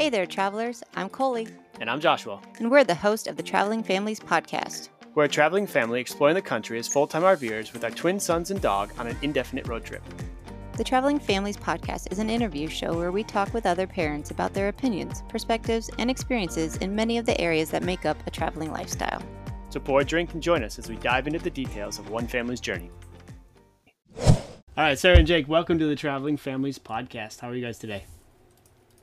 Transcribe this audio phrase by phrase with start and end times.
[0.00, 0.82] Hey there, travelers.
[0.96, 1.46] I'm Coley,
[1.78, 2.40] And I'm Joshua.
[2.58, 4.88] and we're the host of the Traveling Families podcast.
[5.14, 8.50] We're a traveling family exploring the country as full time RVers with our twin sons
[8.50, 10.02] and dog on an indefinite road trip.
[10.78, 14.54] The Traveling Families podcast is an interview show where we talk with other parents about
[14.54, 18.72] their opinions, perspectives, and experiences in many of the areas that make up a traveling
[18.72, 19.22] lifestyle.
[19.68, 22.26] So pour a drink and join us as we dive into the details of one
[22.26, 22.90] family's journey.
[24.16, 24.38] All
[24.78, 27.40] right, Sarah and Jake, welcome to the Traveling Families podcast.
[27.40, 28.04] How are you guys today?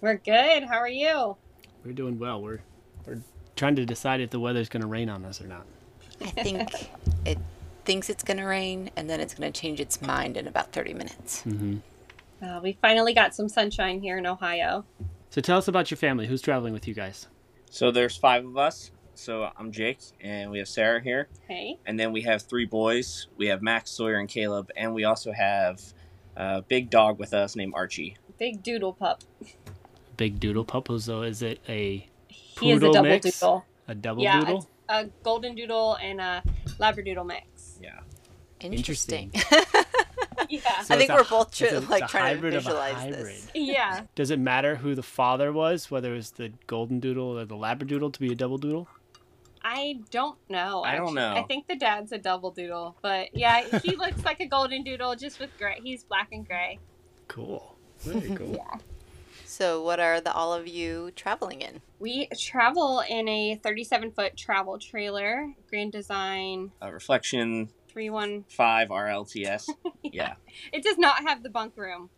[0.02, 0.64] We're good.
[0.64, 1.38] How are you?
[1.84, 2.42] We're doing well.
[2.42, 2.60] We're,
[3.06, 3.22] we're
[3.56, 5.66] trying to decide if the weather's going to rain on us or not.
[6.22, 6.70] I think
[7.26, 7.38] it
[7.86, 10.72] thinks it's going to rain and then it's going to change its mind in about
[10.72, 11.44] 30 minutes.
[11.46, 11.78] Mm-hmm.
[12.46, 14.86] Uh, we finally got some sunshine here in Ohio.
[15.32, 16.28] So tell us about your family.
[16.28, 17.28] Who's traveling with you guys?
[17.70, 18.92] So there's five of us.
[19.16, 21.80] So I'm Jake, and we have Sarah here, Hey.
[21.88, 23.28] and then we have three boys.
[23.36, 25.82] We have Max, Sawyer, and Caleb, and we also have
[26.36, 28.16] a big dog with us named Archie.
[28.38, 29.24] Big doodle pup.
[30.18, 30.90] Big doodle pup.
[31.00, 33.40] So is it a He is a double mix?
[33.40, 33.66] doodle.
[33.88, 34.70] a double Yeah, doodle?
[34.90, 36.44] A golden doodle and a
[36.80, 37.78] labradoodle mix.
[37.82, 38.00] Yeah.
[38.62, 39.32] Interesting.
[40.50, 40.82] Yeah.
[40.84, 42.94] So I think a we're hy- both it's tr- a- like trying to hybrid visualize
[42.94, 43.26] hybrid.
[43.26, 43.52] this.
[43.56, 44.04] yeah.
[44.16, 47.56] Does it matter who the father was, whether it was the golden doodle or the
[47.56, 48.88] labradoodle to be a double doodle?
[49.64, 50.84] I don't know.
[50.84, 51.34] I don't know.
[51.34, 55.16] I think the dad's a double doodle, but yeah, he looks like a golden doodle
[55.16, 55.80] just with gray.
[55.84, 56.80] He's black and gray.
[57.28, 57.76] Cool.
[58.00, 58.54] Very cool.
[58.56, 58.78] Yeah.
[59.58, 61.82] So, what are the all of you traveling in?
[61.98, 69.68] We travel in a 37 foot travel trailer, Grand Design Uh, Reflection 31 5 RLTS.
[70.04, 70.36] yeah.
[70.72, 72.12] It does not have the bunk room,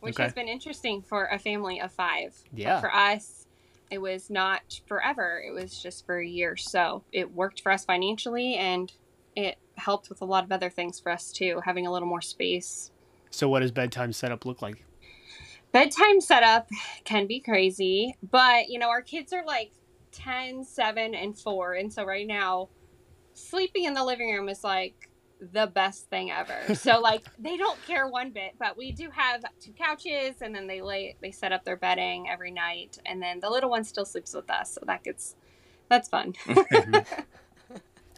[0.00, 0.24] which Okay.
[0.24, 2.36] has been interesting for a family of five.
[2.50, 2.80] But Yeah.
[2.80, 3.46] for us,
[3.90, 5.42] it was not forever.
[5.42, 6.58] It was just for a year.
[6.58, 8.92] So it worked for us financially and
[9.34, 12.20] it helped with a lot of other things for us too, having a little more
[12.20, 12.90] space.
[13.30, 14.84] So what does bedtime setup look like?
[15.72, 16.68] Bedtime setup
[17.04, 19.72] can be crazy, but you know, our kids are like
[20.12, 21.74] 10, 7, and 4.
[21.74, 22.68] And so right now,
[23.32, 25.08] sleeping in the living room is like
[25.40, 26.74] the best thing ever.
[26.74, 30.66] so like they don't care one bit, but we do have two couches and then
[30.66, 34.04] they lay they set up their bedding every night and then the little one still
[34.04, 34.74] sleeps with us.
[34.74, 35.34] So that gets
[35.88, 36.34] that's fun.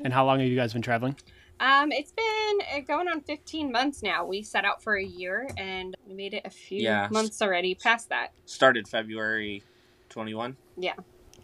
[0.02, 1.16] And how long have you guys been traveling?
[1.60, 4.24] Um it's been uh, going on 15 months now.
[4.24, 7.08] We set out for a year and we made it a few Yeah.
[7.10, 8.32] months already past that.
[8.46, 9.62] Started February
[10.08, 10.56] 21.
[10.76, 10.94] Yeah.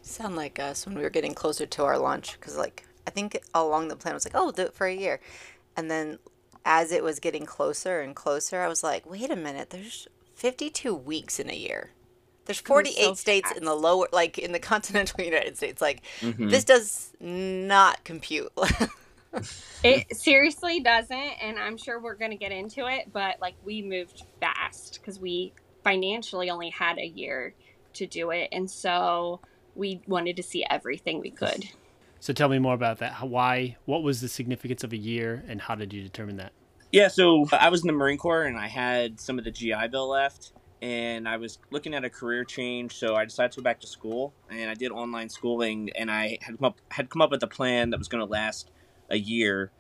[0.02, 3.38] Sound like us when we were getting closer to our launch because, like, I think
[3.54, 5.20] all along the plan was like, oh, we'll do it for a year.
[5.76, 6.18] And then
[6.64, 10.94] as it was getting closer and closer, I was like, wait a minute, there's 52
[10.94, 11.90] weeks in a year.
[12.46, 15.80] There's Going so 48 states in the lower, like in the continental United States.
[15.82, 16.50] Like, Mhm.
[16.50, 18.50] this does not compute.
[19.82, 23.82] It seriously doesn't, and I'm sure we're going to get into it, but like we
[23.82, 25.52] moved fast because we
[25.84, 27.54] financially only had a year
[27.94, 28.48] to do it.
[28.52, 29.40] And so
[29.74, 31.68] we wanted to see everything we could.
[32.20, 33.26] So tell me more about that.
[33.26, 33.76] Why?
[33.86, 36.52] What was the significance of a year, and how did you determine that?
[36.92, 39.88] Yeah, so I was in the Marine Corps and I had some of the GI
[39.90, 40.52] Bill left,
[40.82, 43.86] and I was looking at a career change, so I decided to go back to
[43.86, 47.42] school, and I did online schooling, and I had come up had come up with
[47.42, 48.70] a plan that was going to last
[49.10, 49.70] a year,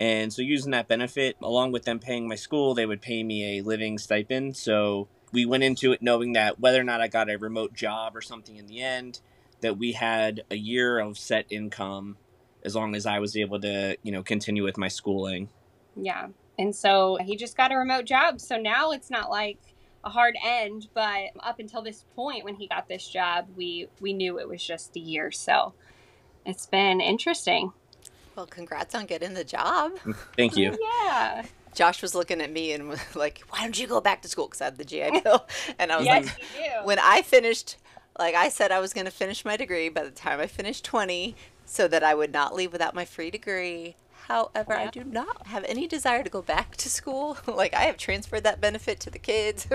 [0.00, 3.58] and so using that benefit along with them paying my school, they would pay me
[3.58, 4.56] a living stipend.
[4.56, 8.16] So we went into it knowing that whether or not I got a remote job
[8.16, 9.20] or something in the end,
[9.60, 12.16] that we had a year of set income
[12.64, 15.50] as long as I was able to, you know, continue with my schooling.
[15.94, 16.28] Yeah.
[16.58, 18.40] And so he just got a remote job.
[18.40, 19.58] So now it's not like
[20.02, 24.14] a hard end, but up until this point when he got this job, we we
[24.14, 25.30] knew it was just a year.
[25.30, 25.74] So
[26.46, 27.72] it's been interesting.
[28.40, 29.92] Well, congrats on getting the job.
[30.36, 30.76] Thank you.
[31.04, 31.44] Yeah.
[31.74, 34.46] Josh was looking at me and was like, why don't you go back to school?
[34.46, 35.46] Because I had the GI Bill.
[35.78, 37.76] And I was yes, like, when I finished,
[38.18, 40.84] like I said, I was going to finish my degree by the time I finished
[40.84, 41.36] 20
[41.66, 43.94] so that I would not leave without my free degree.
[44.26, 47.38] However, I do not have any desire to go back to school.
[47.46, 49.66] like, I have transferred that benefit to the kids.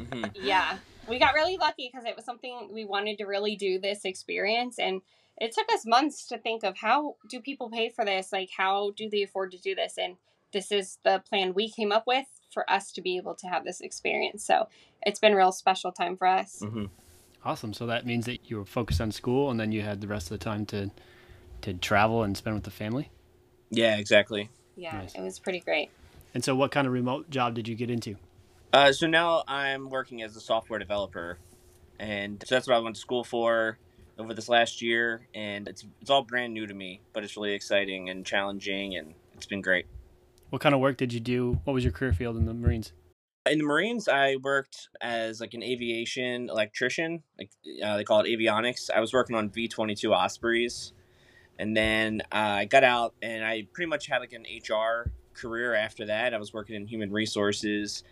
[0.00, 0.30] Mhm.
[0.34, 0.78] yeah
[1.08, 4.78] we got really lucky because it was something we wanted to really do this experience
[4.78, 5.00] and
[5.38, 8.92] it took us months to think of how do people pay for this like how
[8.96, 10.16] do they afford to do this and
[10.52, 13.64] this is the plan we came up with for us to be able to have
[13.64, 14.66] this experience so
[15.02, 16.90] it's been a real special time for us Mhm.
[17.44, 17.72] Awesome.
[17.72, 20.32] So that means that you were focused on school, and then you had the rest
[20.32, 20.90] of the time to
[21.62, 23.08] to travel and spend with the family.
[23.70, 24.50] Yeah, exactly.
[24.74, 25.14] yeah Nice.
[25.14, 25.90] it was pretty great
[26.34, 28.16] And so, what kind of remote job did you get into?
[28.72, 31.38] Uh, so now I'm working as a software developer,
[32.00, 33.78] and so that's what I went to school for
[34.18, 37.52] over this last year, and it's it's all brand new to me, but it's really
[37.52, 39.86] exciting and challenging, and it's been great.
[40.50, 41.60] What kind of work did you do?
[41.64, 42.92] What was your career field in the Marines?
[43.50, 47.22] In the Marines, I worked as like an aviation electrician.
[47.38, 47.50] Like
[47.84, 48.90] uh, they call it avionics.
[48.90, 50.92] I was working on V twenty two Ospreys,
[51.58, 55.74] and then uh, I got out and I pretty much had like an HR career
[55.74, 56.32] after that.
[56.32, 58.02] I was working in human resources,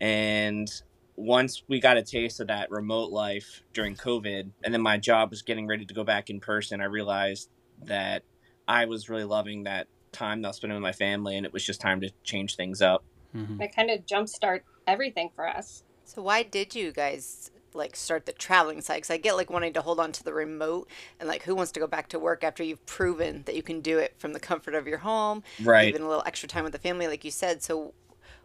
[0.00, 0.68] and
[1.16, 5.30] once we got a taste of that remote life during COVID, and then my job
[5.30, 7.48] was getting ready to go back in person, I realized
[7.84, 8.22] that
[8.66, 11.52] I was really loving that time that I was spending with my family, and it
[11.52, 13.04] was just time to change things up.
[13.34, 13.58] Mhm.
[13.58, 15.84] That kind of jumpstart everything for us.
[16.04, 18.96] So why did you guys like start the traveling side?
[18.96, 20.88] Because I get like wanting to hold on to the remote
[21.18, 23.80] and like who wants to go back to work after you've proven that you can
[23.80, 25.88] do it from the comfort of your home, Right.
[25.88, 27.62] even a little extra time with the family, like you said.
[27.62, 27.94] So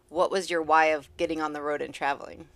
[0.08, 2.48] what was your why of getting on the road and traveling?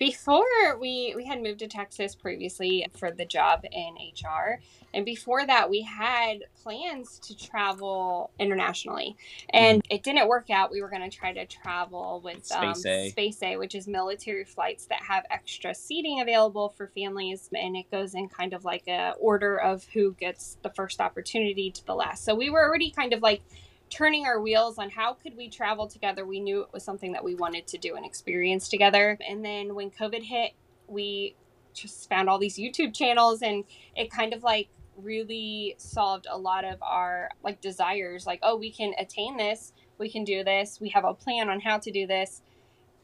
[0.00, 4.58] Before we we had moved to Texas previously for the job in HR,
[4.94, 9.18] and before that we had plans to travel internationally,
[9.50, 10.70] and it didn't work out.
[10.70, 13.10] We were going to try to travel with um, Space A.
[13.10, 17.90] Space A, which is military flights that have extra seating available for families, and it
[17.90, 21.94] goes in kind of like a order of who gets the first opportunity to the
[21.94, 22.24] last.
[22.24, 23.42] So we were already kind of like
[23.90, 27.24] turning our wheels on how could we travel together we knew it was something that
[27.24, 30.52] we wanted to do and experience together and then when covid hit
[30.86, 31.34] we
[31.74, 33.64] just found all these youtube channels and
[33.96, 38.70] it kind of like really solved a lot of our like desires like oh we
[38.70, 42.06] can attain this we can do this we have a plan on how to do
[42.06, 42.42] this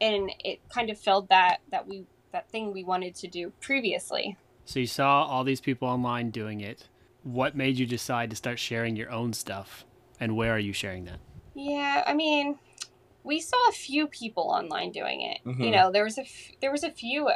[0.01, 4.37] and it kind of filled that that we that thing we wanted to do previously
[4.67, 6.89] So you saw all these people online doing it.
[7.23, 9.85] What made you decide to start sharing your own stuff?
[10.21, 11.19] And where are you sharing that?
[11.55, 12.59] Yeah, I mean,
[13.25, 15.41] we saw a few people online doing it.
[15.45, 15.73] You Mhm.
[15.73, 17.31] know, there was a f- there was a few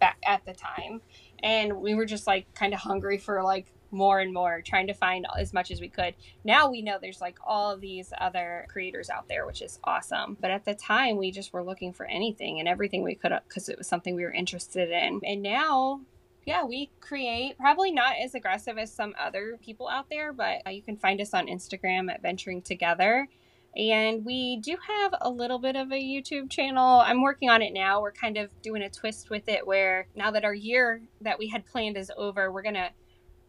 [0.00, 1.00] back at the time,
[1.42, 4.92] and we were just like kind of hungry for like more and more, trying to
[4.92, 6.14] find as much as we could.
[6.44, 10.36] Now we know there's like all of these other creators out there, which is awesome.
[10.40, 13.68] But at the time, we just were looking for anything and everything we could because
[13.70, 15.20] it was something we were interested in.
[15.24, 16.02] And now
[16.48, 20.70] yeah, we create probably not as aggressive as some other people out there, but uh,
[20.70, 23.28] you can find us on Instagram at Venturing Together.
[23.76, 27.00] And we do have a little bit of a YouTube channel.
[27.00, 28.00] I'm working on it now.
[28.00, 31.48] We're kind of doing a twist with it where now that our year that we
[31.48, 32.92] had planned is over, we're going to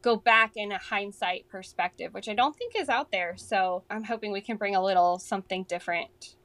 [0.01, 3.35] go back in a hindsight perspective, which I don't think is out there.
[3.37, 6.35] So I'm hoping we can bring a little something different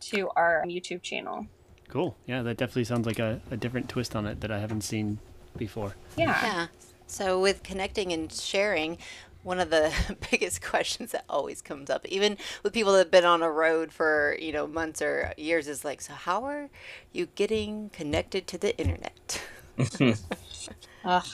[0.00, 1.48] to our YouTube channel.
[1.88, 2.16] Cool.
[2.26, 5.18] Yeah, that definitely sounds like a, a different twist on it that I haven't seen
[5.56, 5.94] before.
[6.16, 6.26] Yeah.
[6.42, 6.66] Yeah.
[7.06, 8.98] So with connecting and sharing,
[9.42, 9.92] one of the
[10.30, 13.92] biggest questions that always comes up, even with people that have been on a road
[13.92, 16.68] for, you know, months or years is like, so how are
[17.12, 19.42] you getting connected to the internet?
[21.04, 21.24] Ugh.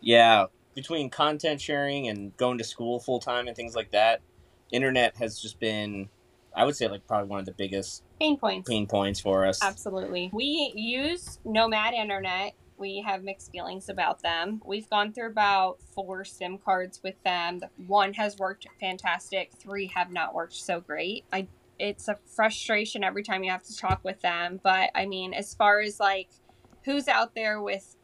[0.00, 4.20] yeah, between content sharing and going to school full time and things like that,
[4.72, 6.08] internet has just been,
[6.56, 8.68] I would say, like probably one of the biggest Pain points.
[8.68, 9.62] pain points for us.
[9.62, 10.30] Absolutely.
[10.32, 12.54] We use Nomad Internet.
[12.80, 14.62] We have mixed feelings about them.
[14.64, 17.60] We've gone through about four SIM cards with them.
[17.86, 21.24] One has worked fantastic, three have not worked so great.
[21.30, 21.46] I
[21.78, 25.54] it's a frustration every time you have to talk with them, but I mean, as
[25.54, 26.28] far as like
[26.84, 27.96] who's out there with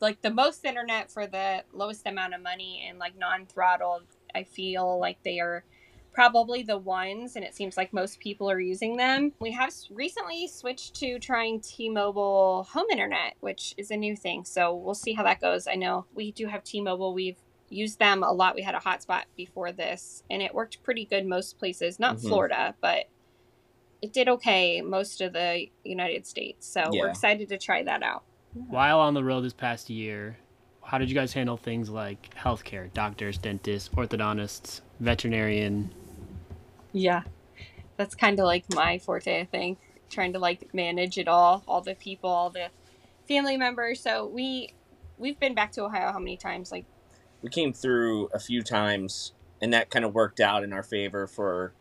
[0.00, 4.98] like the most internet for the lowest amount of money and like non-throttled, I feel
[4.98, 5.64] like they are
[6.12, 9.32] probably the ones, and it seems like most people are using them.
[9.40, 14.44] We have recently switched to trying T Mobile home internet, which is a new thing.
[14.44, 15.66] So we'll see how that goes.
[15.66, 17.14] I know we do have T Mobile.
[17.14, 17.38] We've
[17.70, 18.54] used them a lot.
[18.54, 22.28] We had a hotspot before this, and it worked pretty good most places, not Mhm.
[22.28, 23.06] Florida, but
[24.02, 26.66] it did okay most of the United States.
[26.66, 28.24] So we're excited to try that out.
[28.68, 30.36] While on the road this past year,
[30.82, 35.94] how did you guys handle things like healthcare, doctors, dentists, orthodontists, veterinarian?
[36.92, 37.22] Yeah.
[37.96, 39.78] That's kind of like my forte, I think.
[40.10, 42.68] Trying to like manage it all, all the people, all the
[43.26, 44.00] family members.
[44.00, 44.74] So we
[45.18, 46.70] we've been back to Ohio how many times?
[46.72, 46.84] Like
[47.42, 51.26] we came through a few times, and that kind of worked out in our favor
[51.26, 51.72] for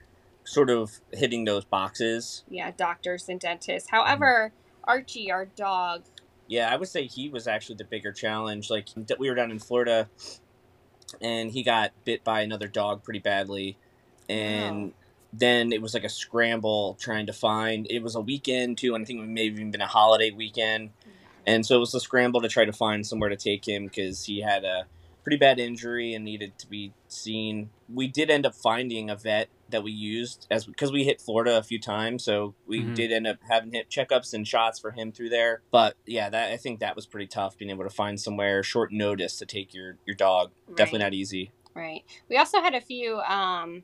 [0.43, 2.43] sort of hitting those boxes.
[2.49, 3.89] yeah, doctors and dentists.
[3.89, 3.95] Mm-hmm.
[3.97, 4.53] However,
[4.83, 6.03] Archie, our dog,
[6.47, 8.69] Yeah, I would say he was actually the bigger challenge.
[8.69, 8.87] Like
[9.19, 10.09] we were down in Florida,
[11.21, 13.77] and he got bit by another dog pretty badly,
[14.29, 15.00] and oh.
[15.33, 17.87] Then it was like a scramble trying to find.
[17.89, 20.31] It was a weekend too, and I think it may have even been a holiday
[20.31, 20.91] weekend,
[21.45, 24.25] and so it was a scramble to try to find somewhere to take him because
[24.25, 24.87] he had a
[25.23, 27.69] pretty bad injury and needed to be seen.
[27.87, 31.57] We did end up finding a vet that we used as because we hit Florida
[31.57, 32.95] a few times, so we Mhm.
[32.95, 35.61] did end up having hit checkups and shots for him through there.
[35.71, 38.91] But yeah, that I think that was pretty tough being able to find somewhere short
[38.91, 40.51] notice to take your your dog.
[40.75, 41.51] Definitely not easy.
[41.73, 42.03] right?
[42.27, 43.83] We also had a few um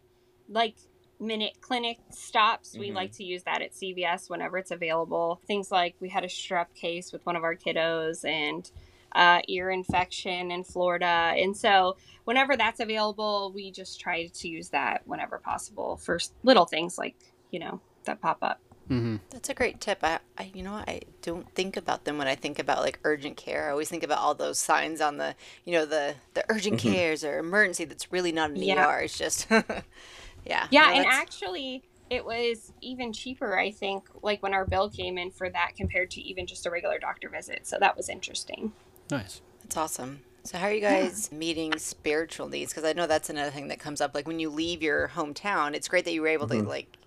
[0.50, 0.76] like
[1.20, 2.78] minute clinic stops.
[2.78, 2.96] We Mhm.
[2.96, 5.42] like to use that at CVS whenever it's available.
[5.48, 8.70] Things like we had a strep case with one of our kiddos and
[9.14, 11.34] uh, ear infection in Florida.
[11.38, 11.96] And so,
[12.26, 17.16] whenever that's available, we just try to use that whenever possible for little things like,
[17.50, 18.60] you know, that pop up.
[18.90, 19.18] Mm-hmm.
[19.32, 20.00] That's a great tip.
[20.04, 20.74] I, I, you know.
[20.74, 23.68] I don't think about them when I think about like urgent care.
[23.68, 26.94] I always think about all those signs on the, you know, the the urgent Mhm.
[26.94, 27.86] cares or emergency.
[27.86, 28.86] That's really not an Yeah.
[28.88, 29.02] ER.
[29.02, 29.48] It's just,
[30.48, 30.68] yeah.
[30.72, 34.90] Yeah, No, and that's- actually, it was even cheaper, I think, like when our bill
[34.90, 37.68] came in for that compared to even just a regular doctor visit.
[37.68, 38.72] So that was interesting.
[39.12, 39.42] Nice.
[39.62, 40.22] That's awesome.
[40.44, 42.72] So how are you guys meeting spiritual needs?
[42.72, 44.16] Because I know that's another thing that comes up.
[44.16, 46.68] Like when you leave your hometown, it's great that you were able to mm-hmm.
[46.68, 46.98] like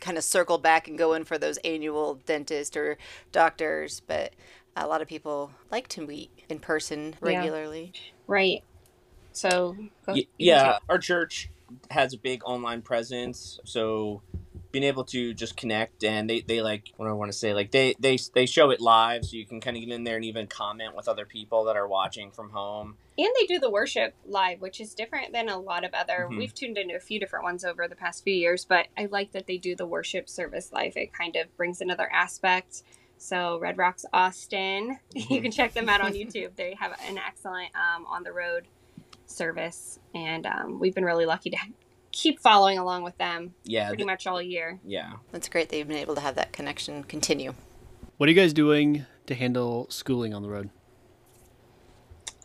[0.00, 2.96] kind of circle back and go in for those annual dentist or
[3.32, 4.34] doctors, but
[4.76, 7.28] a lot of people like to meet in person Yeah.
[7.38, 7.92] regularly.
[8.28, 8.62] Right.
[9.32, 11.50] So, go, Y- you can yeah, our church
[11.90, 14.22] has a big online presence, so
[14.74, 17.70] being able to just connect and they, they like what I want to say like
[17.70, 20.24] they they they show it live, so you can kind of get in there and
[20.24, 22.96] even comment with other people that are watching from home.
[23.16, 26.28] And they do the worship live, which is different than a lot of other.
[26.28, 26.38] Mhm.
[26.38, 29.30] We've tuned into a few different ones over the past few years, but I like
[29.30, 30.96] that they do the worship service live.
[30.96, 32.82] It kind of brings another aspect.
[33.16, 36.56] So Red Rocks Austin, you can check them out on YouTube.
[36.56, 38.66] They have an excellent um, on the road
[39.26, 41.56] service, and um, we've been really lucky to
[42.12, 44.78] keep following along with them Yeah, pretty th- much all year.
[44.84, 45.14] yeah.
[45.32, 47.54] That's great that you've been able to have that connection continue.
[48.18, 50.70] What are you guys doing to handle schooling on the road?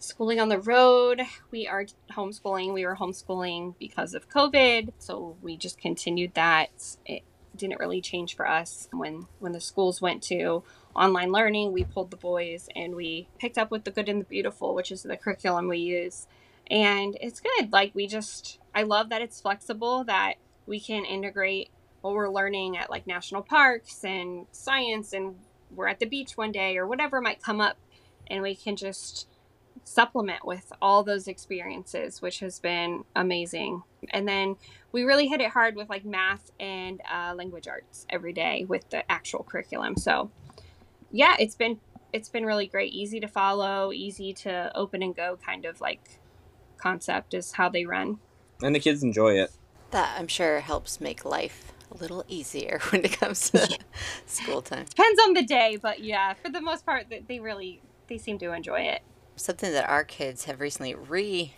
[0.01, 1.21] schooling on the road.
[1.51, 2.74] We are homeschooling.
[2.74, 6.69] We were homeschooling because of COVID, so we just continued that.
[7.05, 7.24] It
[7.55, 10.63] didn't really change for us when when the schools went to
[10.95, 11.74] online learning.
[11.74, 14.91] We pulled the boys and we picked up with the good and the beautiful, which
[14.91, 16.27] is the curriculum we use.
[16.69, 17.71] And it's good.
[17.71, 20.35] Like we just I love that it's flexible that
[20.65, 21.69] we can integrate
[22.01, 25.35] what we're learning at like national parks and science and
[25.75, 27.77] we're at the beach one day or whatever might come up
[28.27, 29.27] and we can just
[29.83, 33.81] supplement with all those experiences, which has been amazing.
[34.11, 34.55] And then
[34.91, 38.89] we really hit it hard with like math and uh, language arts every day with
[38.89, 39.97] the actual curriculum.
[39.97, 40.29] So
[41.11, 41.79] yeah, it's been
[42.11, 46.18] it's been really great, easy to follow, easy to open and go kind of like
[46.79, 48.17] concept is how they run.
[48.62, 49.51] And the kids enjoy it.
[49.91, 53.77] That I'm sure helps make life a little easier when it comes to
[54.25, 54.86] school time.
[54.86, 58.51] Depends on the day, but yeah, for the most part, they really they seem to
[58.53, 59.01] enjoy it.
[59.36, 61.53] something that our kids have recently re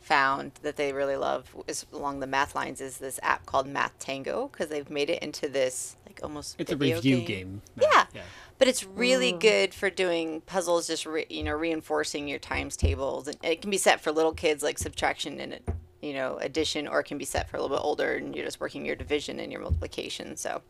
[0.00, 3.96] found that they really love is along the math lines is this app called Math
[3.98, 7.62] Tango because they've made it into this like almost It's a review game.
[7.80, 8.06] Yeah.
[8.14, 8.22] Yeah.
[8.58, 9.40] but it's really Mm.
[9.40, 13.70] good for doing puzzles just re, you know reinforcing your times tables and it can
[13.70, 15.60] be set for little kids like subtraction and
[16.02, 18.44] you know addition or it can be set for a little bit older and you're
[18.44, 20.60] just working your division and your multiplication so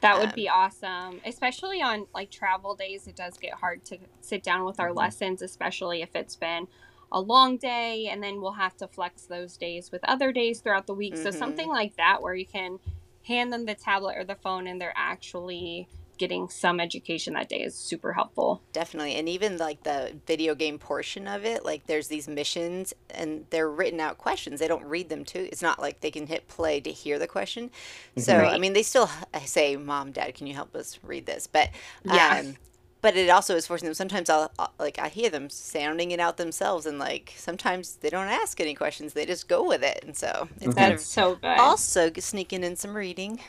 [0.00, 3.06] That would Um, be awesome, especially on like travel days.
[3.06, 4.96] It does get hard to sit down with our Mhm.
[4.96, 6.66] lessons, especially if it's been
[7.12, 10.86] a long day, and then we'll have to flex those days with other days throughout
[10.86, 11.16] the week.
[11.16, 11.34] So Mhm.
[11.38, 12.78] something like that, where you can
[13.26, 17.60] hand them the tablet or the phone, and they're actually getting some education that day,
[17.60, 18.62] is super helpful.
[18.72, 19.14] Definitely.
[19.16, 23.70] And even like the video game portion of it, like there's these missions and they're
[23.70, 24.60] written out questions.
[24.60, 25.48] They don't read them too.
[25.52, 27.70] It's not like they can hit play to hear the question.
[28.16, 28.54] So, mm-hmm.
[28.54, 31.46] I mean, they still h- say, Mom, Dad, can you help us read this?
[31.46, 31.70] But,
[32.04, 32.44] Yeah.
[32.46, 32.56] Um,
[33.02, 33.94] but it also is forcing them.
[33.94, 38.10] Sometimes I'll, I'll like I hear them sounding it out themselves, and like sometimes they
[38.10, 40.04] don't ask any questions; they just go with it.
[40.04, 41.58] And so it's kind of so good.
[41.58, 43.40] also sneaking in some reading.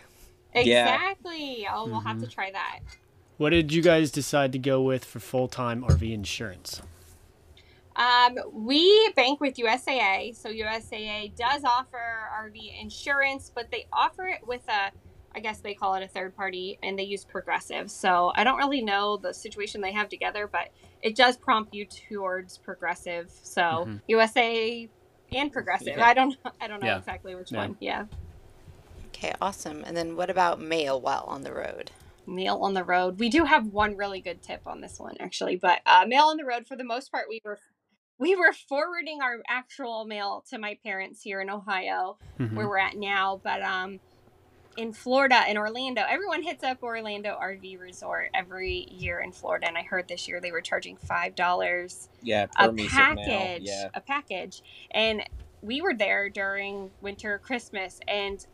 [0.55, 0.61] Yeah.
[0.61, 1.67] exactly.
[1.71, 2.79] Oh, we'll have to try that.
[3.37, 6.81] What did you guys decide to go with for full time RV insurance?
[7.95, 14.45] Um, we bank with USAA, so USAA does offer RV insurance, but they offer it
[14.45, 14.91] with a,
[15.37, 17.91] I guess they call it a third party, and they use Progressive.
[17.91, 20.69] So I don't really know the situation they have together, but
[21.03, 23.29] it does prompt you towards Progressive.
[23.43, 24.01] So Mhm.
[24.09, 24.89] USAA
[25.31, 25.93] and Progressive.
[25.97, 26.07] Yeah.
[26.07, 26.97] I don't, I don't know Yeah.
[26.97, 27.57] exactly which Yeah.
[27.59, 27.77] one.
[27.79, 28.05] Yeah,
[29.09, 29.83] Okay, awesome.
[29.85, 31.91] And then what about mail while on the road?
[32.25, 33.19] mail on the road.
[33.19, 36.37] We do have one really good tip on this one actually, but uh, mail on
[36.37, 37.59] the road for the most part we were.
[38.19, 42.55] We were forwarding our actual mail to my parents here in Ohio, Mhm.
[42.55, 43.39] where we're at now.
[43.41, 43.99] But um,
[44.77, 49.77] in Florida, in Orlando, everyone hits up Orlando RV Resort every year in Florida, and
[49.77, 53.15] I heard this year they were charging five dollars Yeah, a per piece of mail.
[53.15, 53.89] package, Yeah.
[53.93, 55.23] a package, and
[55.61, 58.45] we were there during winter Christmas, and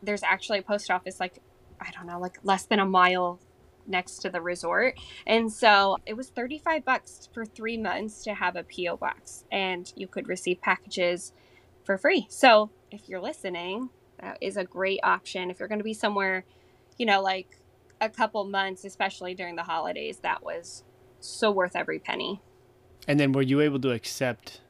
[0.00, 1.40] there's actually a post office like
[1.80, 3.40] I don't know, like less than a mile
[3.86, 4.94] next to the resort.
[5.26, 9.92] And so it was 35 bucks for 3 months to have a PO box and
[9.96, 11.32] you could receive packages
[11.84, 12.26] for free.
[12.30, 13.90] So, if you're listening,
[14.24, 16.46] That is a great option if you're going to be somewhere,
[16.96, 17.60] you know, like
[18.00, 20.20] a couple months, especially during the holidays.
[20.22, 20.82] That was
[21.20, 22.40] so worth every penny.
[23.06, 24.62] And then were you able to accept?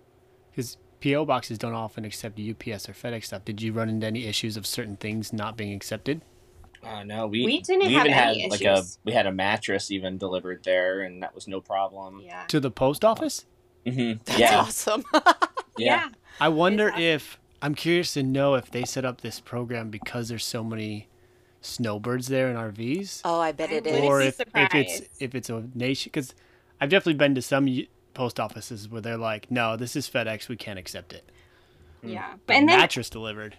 [0.51, 3.45] Because PO boxes don't often accept UPS or FedEx stuff.
[3.45, 6.21] Did you run into any issues of certain things not being accepted?
[6.83, 9.33] Uh, no, we We didn't we have even had any like a we had a
[9.33, 12.23] mattress even delivered there, and that was no problem.
[12.25, 12.45] Yeah.
[12.49, 13.47] To the post office?
[13.87, 15.05] hmm That's Yeah, awesome.
[15.77, 16.09] yeah.
[16.41, 17.01] I wonder awesome.
[17.01, 21.09] if I'm curious to know if they set up this program because there's so many
[21.63, 23.95] snowbirds there in RVs, oh, I bet it I is.
[23.95, 26.11] wouldn't or if, if it's if it's a nation.
[26.13, 26.35] Because
[26.79, 27.67] I've definitely been to some
[28.13, 30.47] post offices where they're like, "No, this is FedEx.
[30.51, 31.25] We can't accept it."
[32.03, 32.35] Yeah.
[32.47, 33.57] But And then mattress delivered.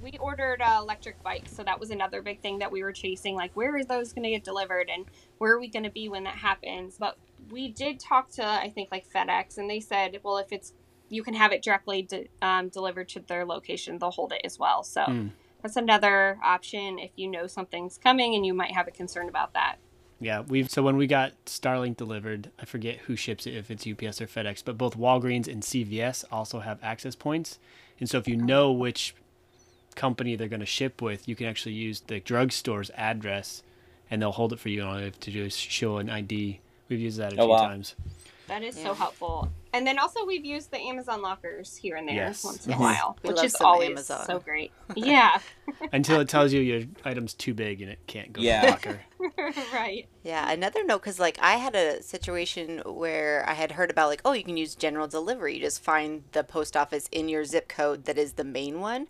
[0.00, 3.34] we ordered uh, electric bikes, so that was another big thing that we were chasing.
[3.34, 5.04] Like, where are those going to get delivered, and
[5.38, 6.96] where are we going to be when that happens?
[6.96, 7.18] But
[7.50, 10.74] we did talk to, I think, like FedEx, and they said, well, if it's
[11.12, 14.58] you can have it directly de- um, delivered to their location, they'll hold it as
[14.58, 14.82] well.
[14.82, 15.28] So Hmm.
[15.62, 19.52] that's another option if you know something's coming and you might have a concern about
[19.52, 19.76] that.
[20.20, 23.86] Yeah, we've so when we got Starlink delivered, I forget who ships it if it's
[23.86, 27.58] UPS or FedEx, but both Walgreens and CVS also have access points.
[28.00, 29.14] And so if you know which
[29.94, 33.62] company they're going to ship with, you can actually use the drugstore's address
[34.10, 34.76] and they'll hold it for you.
[34.76, 36.60] You don't have to just show an ID.
[36.88, 37.66] We've used that a Oh, few wow.
[37.66, 37.94] times.
[38.52, 38.84] That is Yeah.
[38.88, 39.48] so helpful.
[39.72, 42.44] And then also we've used the Amazon lockers here and there Yes.
[42.44, 44.26] once in a while, We which is some always Amazon.
[44.26, 44.70] so great.
[44.94, 45.38] Yeah,
[45.92, 48.60] Until it tells you your item's too big and it can't go Yeah.
[48.60, 49.00] in the locker.
[49.72, 50.06] right.
[50.22, 54.20] Yeah, another note because like I had a situation where I had heard about like
[54.26, 55.54] oh you can use general delivery.
[55.54, 59.08] You just find the post office in your zip code that is the main one,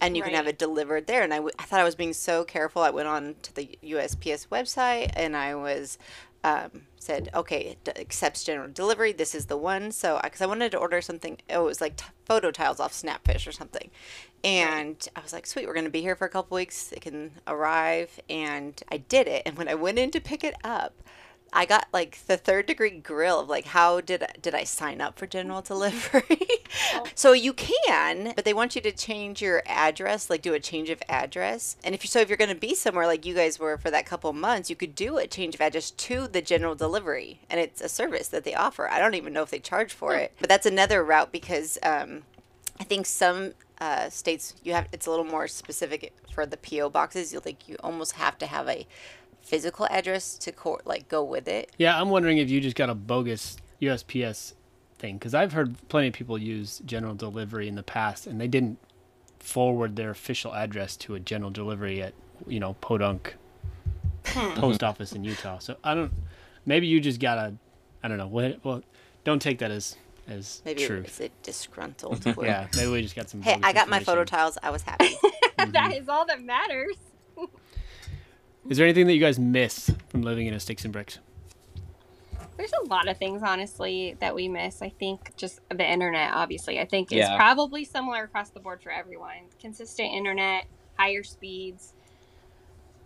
[0.00, 1.22] and you can have it delivered there.
[1.24, 2.82] And I, w- I thought I was being so careful.
[2.82, 5.98] I went on to the USPS website and I was
[6.44, 9.12] um, said okay it d- accepts general delivery.
[9.12, 9.90] This is the one.
[9.90, 12.92] So because I wanted to order something, oh it was like t- photo tiles off
[12.92, 13.90] Snapfish or something.
[14.44, 16.92] And I was like, sweet, we're going to be here for a couple weeks.
[16.92, 18.20] It can arrive.
[18.28, 19.42] And I did it.
[19.46, 21.02] And when I went in to pick it up,
[21.54, 25.00] I got like the third degree grill of like, how did I, did I sign
[25.00, 26.48] up for general delivery?
[27.14, 30.90] so you can, but they want you to change your address, like do a change
[30.90, 31.76] of address.
[31.84, 33.90] And if you so if you're going to be somewhere like you guys were for
[33.92, 37.60] that couple months, you could do a change of address to the general delivery, and
[37.60, 38.88] it's a service that they offer.
[38.88, 42.22] I don't even know if they charge for it, but that's another route because um,
[42.80, 46.90] I think some uh, states you have it's a little more specific for the PO
[46.90, 47.32] boxes.
[47.32, 48.86] You like you almost have to have a
[49.44, 51.70] physical address to court, like go with it.
[51.78, 54.54] Yeah, I'm wondering if you just got a bogus USPS
[54.98, 58.48] thing because I've heard plenty of people use general delivery in the past and they
[58.48, 58.78] didn't
[59.38, 62.14] forward their official address to a general delivery at
[62.46, 63.36] you know Podunk
[64.26, 64.54] hmm.
[64.54, 65.58] post office in Utah.
[65.58, 66.12] So I don't.
[66.66, 67.54] Maybe you just got a.
[68.02, 68.26] I don't know.
[68.26, 68.64] What?
[68.64, 68.82] Well,
[69.24, 71.06] don't take that as as Maybe truth.
[71.06, 72.24] it's a disgruntled.
[72.42, 73.42] Yeah, maybe we just got some.
[73.42, 74.58] Hey, I got my photo tiles.
[74.62, 75.14] I was happy.
[75.58, 75.92] that mm-hmm.
[75.92, 76.96] is all that matters.
[78.68, 81.18] Is there anything that you guys miss from living in a sticks and bricks?
[82.56, 84.80] There's a lot of things, honestly, that we miss.
[84.80, 87.36] I think just the internet, obviously, I think is Yeah.
[87.36, 89.48] probably similar across the board for everyone.
[89.60, 91.92] Consistent internet, higher speeds,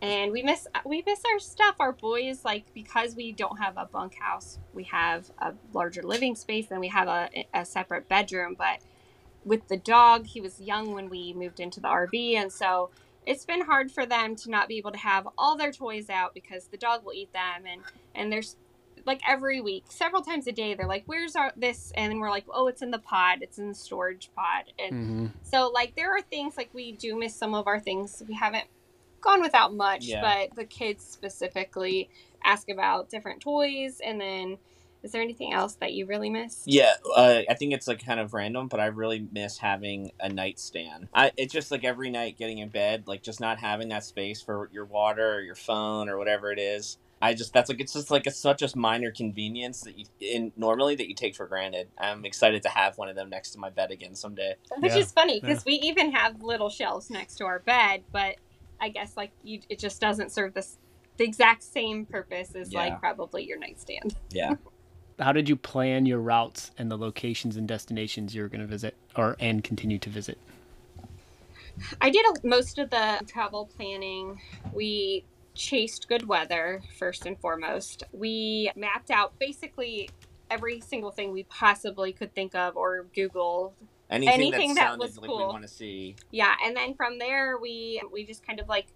[0.01, 1.77] and we miss we miss our stuff.
[1.81, 6.71] Our boys, like because we don't have a bunkhouse, we have a larger living space,
[6.71, 8.55] and we have a, a separate bedroom.
[8.57, 8.79] But
[9.45, 12.91] with the dog, he was young when we moved into the RV, and so
[13.29, 16.33] it's been hard for them to not be able to have all their toys out
[16.35, 17.83] because the dog will eat them and
[18.15, 18.57] and there's
[19.07, 22.45] like every week several times a day they're like where's our this and we're like
[22.53, 25.27] oh it's in the pod it's in the storage pod and Mm-hmm.
[25.43, 28.67] so like there are things like we do miss some of our things we haven't
[29.21, 30.21] gone without much Yeah.
[30.21, 32.09] but the kids specifically
[32.45, 34.59] ask about different toys and then
[35.03, 38.21] is there anything else that you really miss Yeah, uh, I think it's like kind
[38.21, 41.09] of random, but I really miss having a nightstand.
[41.15, 44.43] I it's just like every night getting in bed, like just not having that space
[44.43, 46.99] for your water or your phone or whatever it is.
[47.21, 50.53] I just that's like it's just like it's such a minor convenience that you in
[50.57, 51.89] normally that you take for granted.
[51.99, 54.55] I'm excited to have one of them next to my bed again someday.
[54.79, 58.37] which Yeah, is funny because we even have little shelves next to our bed but
[58.81, 60.79] i guess like you it just doesn't serve this
[61.17, 62.79] the exact same purpose as Yeah.
[62.81, 64.55] like probably your nightstand Yeah.
[65.19, 68.67] How did you plan your routes and the locations and destinations you were going to
[68.67, 70.39] visit or and continue to visit?
[72.01, 74.41] i did a, most of the travel planning.
[74.73, 78.05] We chased good weather first and foremost.
[78.13, 80.09] We mapped out basically
[80.51, 83.75] every single thing we possibly could think of or google.
[84.11, 86.17] Anything, Anything that that sounded was like we want to see.
[86.31, 88.87] yeah and then from there we we just kind of like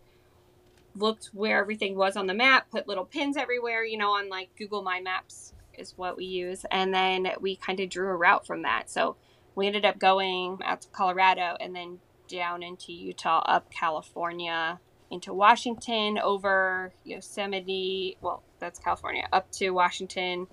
[0.96, 4.48] looked where everything was on the map put little pins everywhere you know on like
[4.56, 5.52] google my maps
[5.82, 9.16] is what we use and then we kind of drew a route from that so
[9.54, 11.98] we ended up going out to colorado and then
[12.32, 18.16] down into Utah, up California, into Washington, over Yosemite.
[18.22, 20.46] Well, that's California, up to Washington.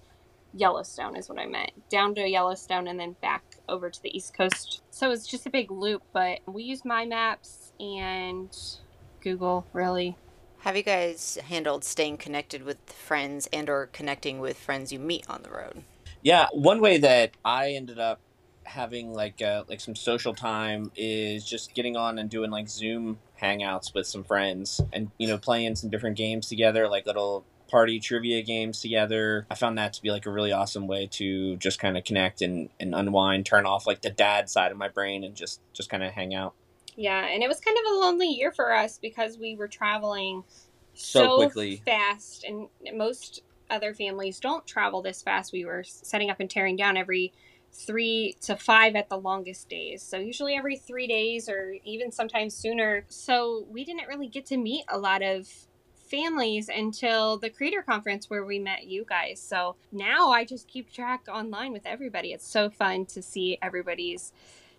[0.54, 1.72] Yellowstone is what I meant.
[1.90, 4.82] Down to Yellowstone and then back over to the East Coast.
[4.90, 8.56] So it's just a big loop, but we use My Maps and
[9.22, 10.18] Google, really.
[10.64, 15.30] Have you guys handled staying connected with friends and or connecting with friends you meet
[15.30, 15.84] on the road?
[16.22, 18.20] Yeah, one way that I ended up
[18.64, 23.20] having like uh, like some social time is just getting on and doing like Zoom
[23.42, 28.00] hangouts with some friends and you know playing some different games together, like little party
[28.00, 29.48] trivia games together.
[29.50, 32.42] I found that to be like a really awesome way to just kind of connect
[32.42, 35.90] and, and unwind, turn off like the dad side of my brain and just just
[35.90, 36.54] kind of hang out.
[37.00, 40.44] Yeah, and it was kind of a lonely year for us because we were traveling
[40.94, 41.82] So so, quickly.
[41.86, 45.54] fast, and most other families don't travel this fast.
[45.54, 47.32] We were setting up and tearing down every
[47.72, 50.04] three to five at the longest days.
[50.04, 53.06] So usually every three days or even sometimes sooner.
[53.08, 55.48] So we didn't really get to meet a lot of
[56.10, 59.40] families until the creator conference where we met you guys.
[59.42, 62.34] So now I just keep track online with everybody.
[62.34, 64.34] It's so fun to see everybody's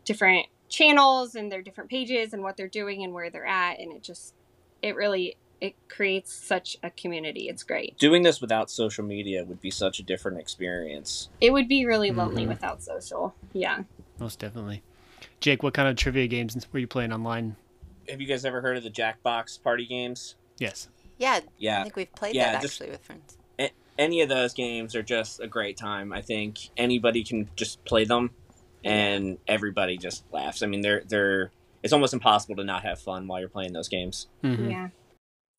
[0.04, 3.92] different channels and their different pages and what they're doing and where they're at and
[3.92, 4.34] it just
[4.82, 7.46] it really it creates such a community.
[7.50, 7.98] It's great.
[7.98, 11.28] Doing this without social media would be such a different experience.
[11.38, 12.48] It would be really lonely Mhm.
[12.48, 13.34] without social.
[13.52, 13.82] Yeah.
[14.18, 14.82] Most definitely.
[15.40, 17.56] Jake, what kind of trivia games were you playing online?
[18.08, 20.34] Have you guys ever heard of the Jackbox party games?
[20.58, 20.88] Yes.
[21.18, 21.80] Yeah, Yeah.
[21.80, 23.36] I think we've played Yeah, that just- actually with friends.
[23.98, 26.10] any of those games are just a great time.
[26.10, 28.30] I think anybody can just play them,
[28.84, 30.62] and everybody just laughs.
[30.62, 31.50] I mean, they're they're.
[31.82, 34.28] It's almost impossible to not have fun while you're playing those games.
[34.44, 34.70] Mhm.
[34.70, 34.88] Yeah.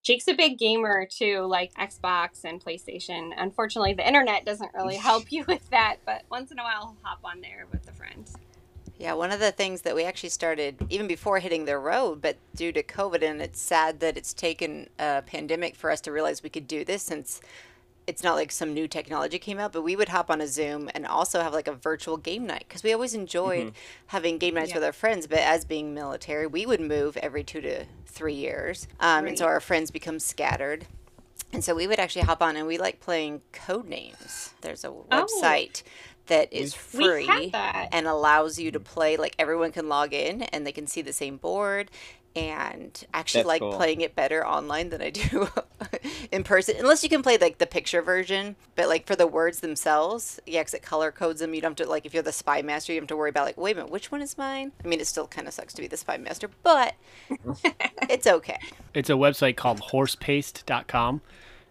[0.03, 3.31] Jake's a big gamer too, like Xbox and PlayStation.
[3.37, 6.97] Unfortunately, the internet doesn't really help you with that, but once in a while, I'll
[7.03, 8.29] hop on there with a friend.
[8.97, 12.37] Yeah, one of the things that we actually started even before hitting the road, but
[12.55, 16.43] due to COVID, and it's sad that it's taken a pandemic for us to realize
[16.43, 17.41] we could do this since
[18.07, 20.89] it's not like some new technology came out, but we would hop on a Zoom
[20.93, 23.73] and also have like a virtual game night because we always enjoyed
[24.07, 24.77] having game nights Yeah.
[24.77, 25.27] with our friends.
[25.27, 28.87] But as being military, we would move every two to three years.
[28.99, 30.85] Um, And so our friends become scattered.
[31.53, 34.53] And so we would actually hop on and we like playing code names.
[34.61, 35.83] There's a website
[36.27, 37.89] that is free that.
[37.91, 41.11] and allows you to play like everyone can log in and they can see the
[41.13, 41.91] same board
[42.35, 43.73] and actually That's like cool.
[43.73, 45.49] playing it better online than I do
[46.31, 49.59] in person unless you can play like the picture version but like for the words
[49.59, 52.31] themselves yeah 'cause it color codes them you don't have to like if you're the
[52.31, 54.37] spy master you don't have to worry about like wait a minute which one is
[54.37, 56.95] mine I mean it still kind of sucks to be the spy master but
[58.09, 58.59] it's okay
[58.93, 61.21] It's a website called horsepaste.com,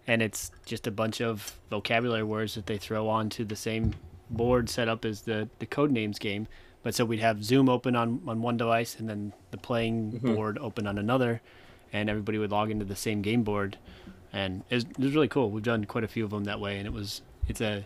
[0.07, 3.95] and it's just a bunch of vocabulary words that they throw onto the same
[4.29, 6.47] board set up as the, the code names game.
[6.83, 10.35] But so we'd have Zoom open on, on one device and then the playing mm-hmm.
[10.35, 11.43] board open on another,
[11.93, 13.77] and everybody would log into the same game board.
[14.33, 15.51] And it was, it was really cool.
[15.51, 17.85] We've done quite a few of them that way, and it was it's a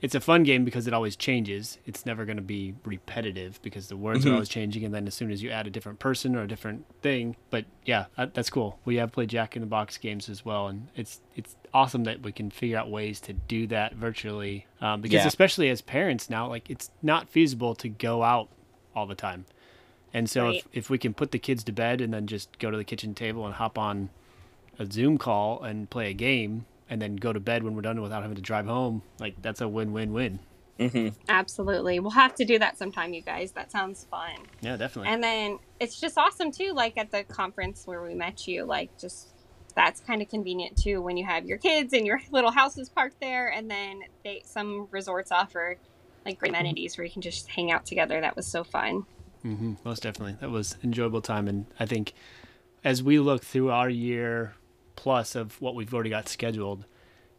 [0.00, 1.78] it's a fun game because it always changes.
[1.86, 4.34] It's never going to be repetitive because the words are Mhm.
[4.34, 6.84] always changing, and then as soon as you add a different person or a different
[7.02, 8.78] thing, but yeah, that's cool.
[8.84, 12.22] We have played Jack in the Box games as well, and it's it's awesome that
[12.22, 14.66] we can figure out ways to do that virtually.
[14.80, 15.26] Um, because Yeah.
[15.26, 18.48] especially as parents now, like it's not feasible to go out
[18.94, 19.46] all the time,
[20.14, 20.56] and so Right.
[20.56, 22.84] if if we can put the kids to bed and then just go to the
[22.84, 24.10] kitchen table and hop on
[24.78, 28.00] a Zoom call and play a game and then go to bed when we're done
[28.00, 30.38] without having to drive home, like that's a win-win-win.
[30.78, 32.00] hmm Absolutely.
[32.00, 33.52] We'll have to do that sometime, you guys.
[33.52, 34.30] That sounds fun.
[34.60, 35.12] Yeah, definitely.
[35.12, 38.90] And then it's just awesome too, like at the conference where we met you, like
[39.00, 39.34] just
[39.74, 43.20] that's kind of convenient too when you have your kids and your little houses parked
[43.20, 45.76] there and then they some resorts offer
[46.26, 48.20] like great amenities where you can just hang out together.
[48.20, 49.04] That was so fun.
[49.42, 52.12] hmm most definitely, that was enjoyable time, and I think
[52.84, 54.54] as we look through our year
[54.98, 56.84] plus of what we've already got scheduled,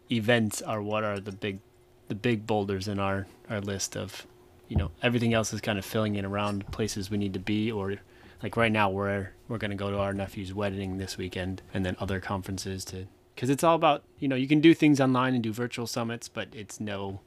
[0.09, 1.59] events are what are the big,
[2.07, 4.25] the big boulders in our our list of,
[4.69, 7.69] you know, everything else is kind of filling in around places we need to be
[7.71, 7.95] or.
[8.41, 11.97] Like right now, we're we're gonna go to our nephew's wedding this weekend, and then
[11.99, 15.43] other conferences to, because it's all about you know you can do things online and
[15.43, 17.19] do virtual summits, but it's no,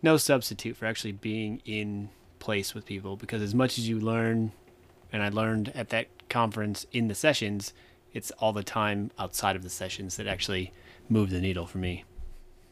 [0.00, 4.52] no substitute for actually being in place with people because as much as you learn
[5.12, 7.74] and I learned at that conference in the sessions,
[8.16, 10.72] it's all the time outside of the sessions that actually
[11.10, 12.02] move the needle for me.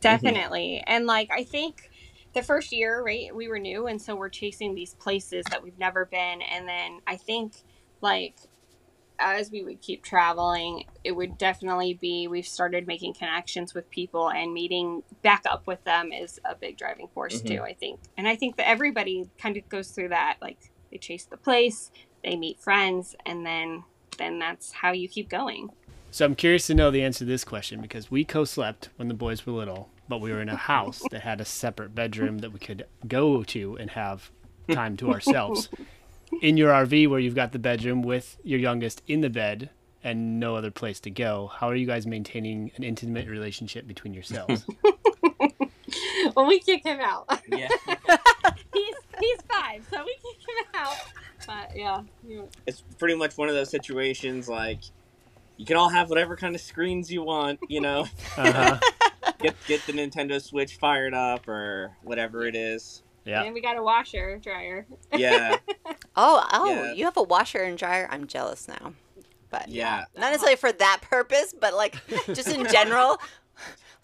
[0.01, 0.83] Definitely.
[0.87, 1.91] And like I think
[2.33, 5.79] the first year, right, we were new and so we're chasing these places that we've
[5.79, 7.53] never been and then I think
[8.01, 8.37] like
[9.19, 14.31] as we would keep traveling, it would definitely be we've started making connections with people
[14.31, 17.49] and meeting back up with them is a big driving force Mhm.
[17.49, 18.01] too, I think.
[18.17, 21.91] And I think that everybody kind of goes through that like they chase the place,
[22.25, 23.85] they meet friends, and then
[24.19, 25.71] then that's how you keep going.
[26.11, 29.15] So I'm curious to know the answer to this question because we co-slept when the
[29.15, 32.53] boys were little, but we were in a house that had a separate bedroom that
[32.53, 34.31] we could go to and have
[34.71, 35.69] time to ourselves.
[36.43, 39.71] In your RV where you've got the bedroom with your youngest in the bed
[40.03, 44.15] and no other place to go, how are you guys maintaining an intimate relationship between
[44.15, 44.67] yourselves?
[46.35, 47.41] well, we kick him out.
[47.49, 47.69] Yeah.
[49.21, 50.97] he's he's five, so we kick him out.
[51.47, 54.79] But yeah, you- it's pretty much one of those situations like
[55.57, 58.07] you can all have whatever kind of screens you want, you know.
[58.37, 58.79] Uh-huh.
[59.41, 63.03] get get the Nintendo Switch fired up or whatever it is.
[63.25, 63.43] Yeah.
[63.43, 64.87] and we got a washer dryer.
[65.15, 65.57] Yeah,
[66.17, 66.93] Oh, oh, Yeah.
[66.93, 68.07] you have a washer and dryer.
[68.11, 68.93] I'm jealous now.
[69.51, 70.05] But yeah.
[70.17, 71.97] not necessarily for that purpose, but like
[72.27, 73.19] just in general.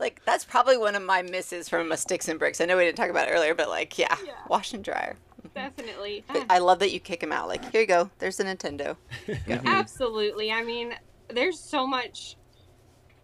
[0.01, 2.61] Like that's probably one of my misses from a sticks and bricks.
[2.61, 4.33] I know we didn't talk about it earlier, but like yeah, Yeah.
[4.49, 5.17] wash and dryer.
[5.55, 6.25] Definitely.
[6.27, 7.49] But I love that you kick him out.
[7.49, 8.11] Like here you go.
[8.19, 8.97] There's the Nintendo.
[9.29, 9.65] Mhm.
[9.67, 10.51] Absolutely.
[10.51, 10.95] I mean,
[11.29, 12.37] there's so much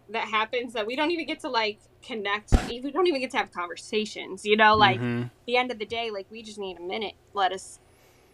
[0.09, 2.53] that happens that we don't even get to like connect.
[2.67, 4.45] We don't even get to have conversations.
[4.45, 5.31] You know, like Mhm.
[5.45, 7.15] the end of the day, like we just need a minute.
[7.33, 7.79] Let us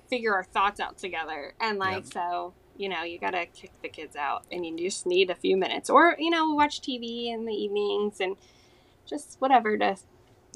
[0.09, 1.53] figure our thoughts out together.
[1.59, 2.13] And like Yep.
[2.13, 5.57] so, you know, you gotta kick the kids out, and you just need a few
[5.57, 8.35] minutes, or you know, watch TV in the evenings and
[9.05, 9.95] just whatever to.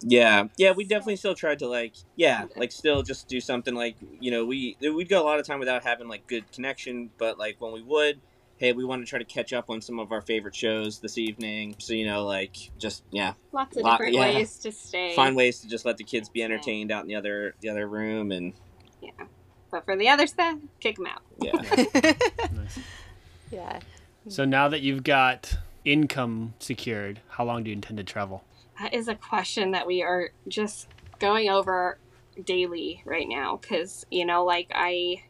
[0.03, 3.95] Yeah, yeah, we definitely still tried to like, yeah, like still just do something like,
[4.19, 7.39] you know, we we'd go a lot of time without having like good connection, but
[7.39, 8.21] like when we would,
[8.57, 11.17] hey, we want to try to catch up on some of our favorite shows this
[11.17, 11.75] evening.
[11.79, 14.19] So you know, like just yeah, Lots of Lot- different yeah.
[14.35, 15.15] ways to stay.
[15.15, 17.87] find ways to just let the kids be entertained out in the other the other
[17.87, 18.53] room, and
[19.01, 19.09] Yeah.
[19.71, 21.21] But for the other stuff, kick them out.
[21.39, 21.51] yeah,
[22.51, 22.79] Nice.
[23.51, 23.79] yeah.
[24.29, 28.43] So now that you've got income secured, how long do you intend to travel?
[28.79, 30.87] That is a question that we are just
[31.19, 31.97] going over
[32.45, 35.23] daily right now because, you know, like I.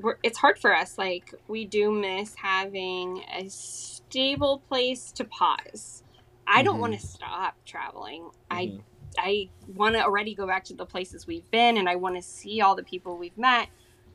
[0.00, 0.96] We're, it's hard for us.
[0.96, 6.04] Like, we do miss having a stable place to pause.
[6.46, 6.80] I don't Mhm.
[6.80, 8.30] want to stop traveling.
[8.48, 8.80] I Mhm.
[9.16, 12.22] I want to already go back to the places we've been and I want to
[12.22, 13.68] see all the people we've met.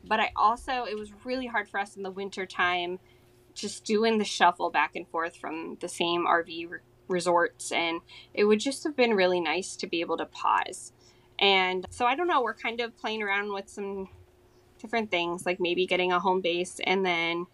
[0.06, 2.98] But I also, it was really hard for us in the winter time
[3.54, 6.78] just doing the shuffle back and forth from the same RV re-
[7.08, 7.72] resorts.
[7.72, 8.00] And
[8.34, 10.92] it would just have been really nice to be able to pause.
[11.38, 14.08] And so I don't know, we're kind of playing around with some
[14.78, 17.46] different things, like maybe getting a home base and then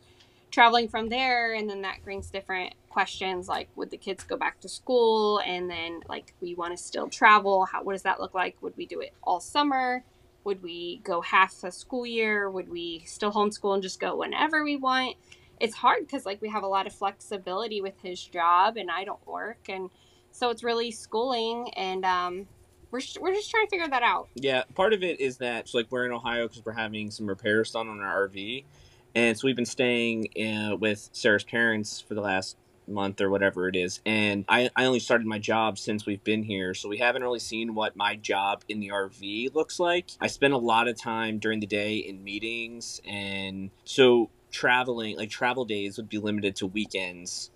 [0.51, 4.61] traveling from there and then that brings different questions like would the kids go back
[4.61, 5.39] to school?
[5.39, 7.65] And then like we want to still travel.
[7.65, 8.57] How what does that look like?
[8.63, 10.05] Would we do it all summer?
[10.45, 12.51] Would we go half a school year?
[12.51, 15.17] Would we still homeschool and just go whenever we want?
[15.61, 19.05] It's hard because like we have a lot of flexibility with his job and i
[19.05, 19.91] don't work and
[20.33, 22.47] so it's really schooling and um
[22.91, 24.29] we're, we're just trying to figure that out.
[24.35, 24.65] Yeah.
[24.75, 27.89] Part of it is that like we're in Ohio because we're having some repairs done
[27.89, 28.65] on our RV,
[29.15, 32.57] and so we've been staying uh, with Sarah's parents for the last
[32.91, 34.01] month or whatever it is.
[34.05, 36.75] And I, I only started my job since we've been here.
[36.75, 40.11] So we haven't really seen what my job in the rv looks like.
[40.21, 43.01] I spend a lot of time during the day in meetings.
[43.07, 47.51] And so traveling like travel days would be limited to weekends.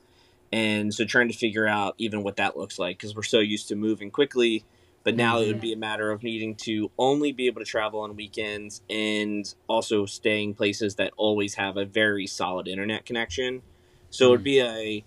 [0.52, 3.68] And so trying to figure out even what that looks like because we're so used
[3.68, 4.64] to moving quickly
[5.04, 8.00] but now it would be a matter of needing to only be able to travel
[8.00, 13.62] on weekends and also staying places that always have a very solid internet connection
[14.10, 14.44] so it would mm-hmm.
[14.44, 15.04] be a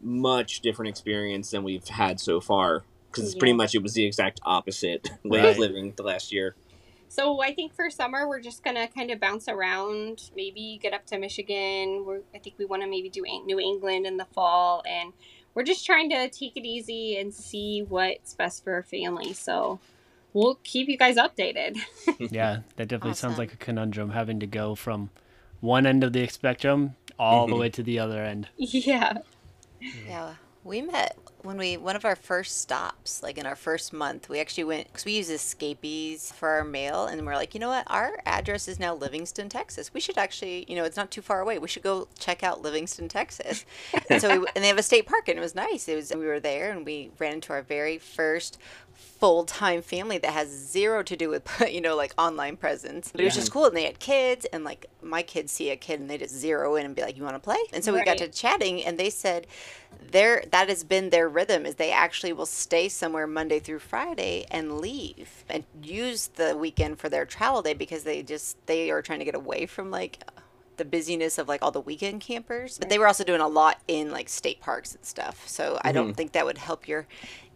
[0.00, 4.04] much different experience than we've had so far because it's pretty much it was the
[4.04, 5.48] exact opposite way Right.
[5.50, 6.54] of living the last year
[7.08, 10.30] So I think for summer we're just gonna kind of bounce around.
[10.36, 12.04] Maybe get up to Michigan.
[12.04, 15.14] We're, I think we want to maybe do New England in the fall, and
[15.58, 19.32] we're just trying to take it easy and see what's best for our family.
[19.32, 19.80] So
[20.32, 21.78] we'll keep you guys updated.
[22.30, 25.10] Yeah, that definitely sounds like a conundrum having to go from
[25.60, 27.58] one end of the spectrum all the Mhm.
[27.58, 28.48] way to the other end.
[28.56, 29.18] yeah.
[30.06, 34.28] Yeah, we met when we one of our first stops, like in our first month.
[34.28, 37.68] We actually went because we use Escapees for our mail, and we're like, you know
[37.68, 37.84] what?
[37.86, 39.92] Our address is now Livingston, Texas.
[39.94, 41.58] We should actually, you know, it's not too far away.
[41.58, 43.64] We should go check out Livingston, Texas.
[44.10, 45.88] and so, we, and they have a state park, and it was nice.
[45.88, 48.58] It was we were there, and we ran into our very first
[48.98, 53.10] full time family that has zero to do with you know like online presence.
[53.10, 55.76] But it was just cool, and they had kids, and like my kids see a
[55.76, 57.92] kid, and they just zero in and be like, "You want to play?" And so
[57.92, 59.46] we got to chatting, and they said
[60.10, 64.46] their that has been their rhythm is they actually will stay somewhere Monday through Friday
[64.50, 69.02] and leave and use the weekend for their travel day because they just they are
[69.02, 70.22] trying to get away from like
[70.76, 72.78] the busyness of like all the weekend campers.
[72.78, 75.46] But they were also doing a lot in like state parks and stuff.
[75.48, 76.14] So I don't mm-hmm.
[76.14, 77.06] think that would help your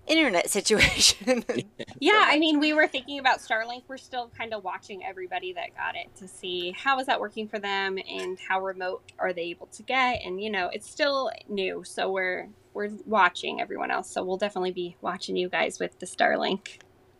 [0.06, 1.44] internet situation.
[2.00, 3.84] Yeah, I mean, we were thinking about Starlink.
[3.86, 7.46] We're still kind of watching everybody that got it to see how is that working
[7.46, 10.20] for them and how remote are they able to get.
[10.24, 14.10] And you know, it's still new, so we're we're watching everyone else.
[14.10, 16.78] So we'll definitely be watching you guys with the Starlink.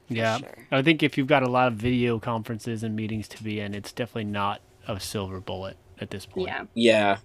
[0.09, 0.67] Yeah, sure.
[0.73, 3.75] I think if you've got a lot of video conferences and meetings to be in,
[3.75, 6.49] it's definitely not a silver bullet at this point.
[6.49, 6.65] Yeah.
[6.75, 7.19] Yeah.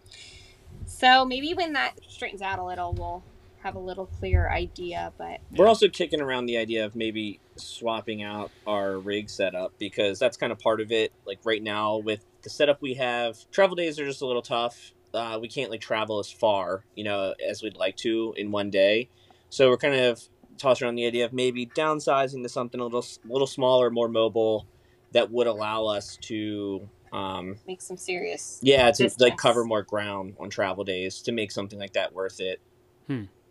[0.86, 3.24] So maybe when that straightens out a little, we'll
[3.68, 5.14] have a little clearer idea.
[5.18, 10.18] But We're also kicking around the idea of maybe swapping out our rig setup because
[10.20, 11.12] that's kind of part of it.
[11.26, 14.94] Like right now with the setup we have, travel days are just a little tough.
[15.14, 18.70] Uh, we can't like travel as far, you know, as we'd like to in one
[18.70, 19.10] day.
[19.50, 20.22] So we're kind of
[20.58, 24.66] tossing around the idea of maybe downsizing to something a little, little smaller, more mobile,
[25.12, 28.60] that would allow us to, um, make some serious.
[28.62, 32.40] yeah, to like cover more ground on travel days to make something like that worth
[32.42, 32.60] it.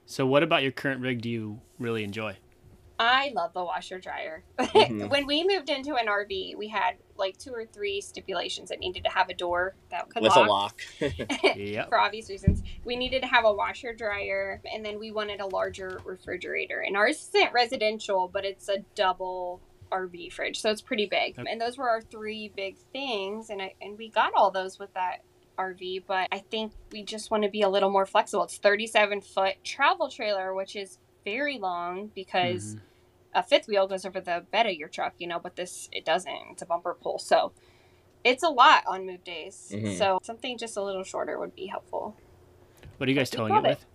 [0.06, 2.36] So, what about your current rig do you really enjoy?
[2.98, 4.42] I love the washer dryer.
[4.58, 5.10] Mhm.
[5.10, 9.04] when we moved into an RV, we had like two or three stipulations that needed
[9.04, 10.46] to have a door that could with lock.
[10.46, 10.80] a lock.
[11.56, 11.88] Yep.
[11.88, 12.62] for obvious reasons.
[12.84, 16.80] We needed to have a washer dryer, and then we wanted a larger refrigerator.
[16.80, 19.60] And ours isn't residential, but it's a double
[19.92, 21.38] RV fridge, so it's pretty big.
[21.38, 21.50] Okay.
[21.50, 24.94] And those were our three big things, and I and we got all those with
[24.94, 25.20] that
[25.58, 26.04] RV.
[26.06, 28.44] But I think we just want to be a little more flexible.
[28.44, 32.80] It's 37 foot travel trailer, which is very long because Mhm.
[33.34, 36.04] a fifth wheel goes over the bed of your truck, you know, but this it
[36.04, 36.52] doesn't.
[36.52, 37.52] It's a bumper pull, so
[38.24, 39.70] it's a lot on move days.
[39.74, 39.96] Mhm.
[39.98, 42.16] So something just a little shorter would be helpful.
[42.96, 43.68] What are you guys towing it love it.
[43.68, 43.86] with?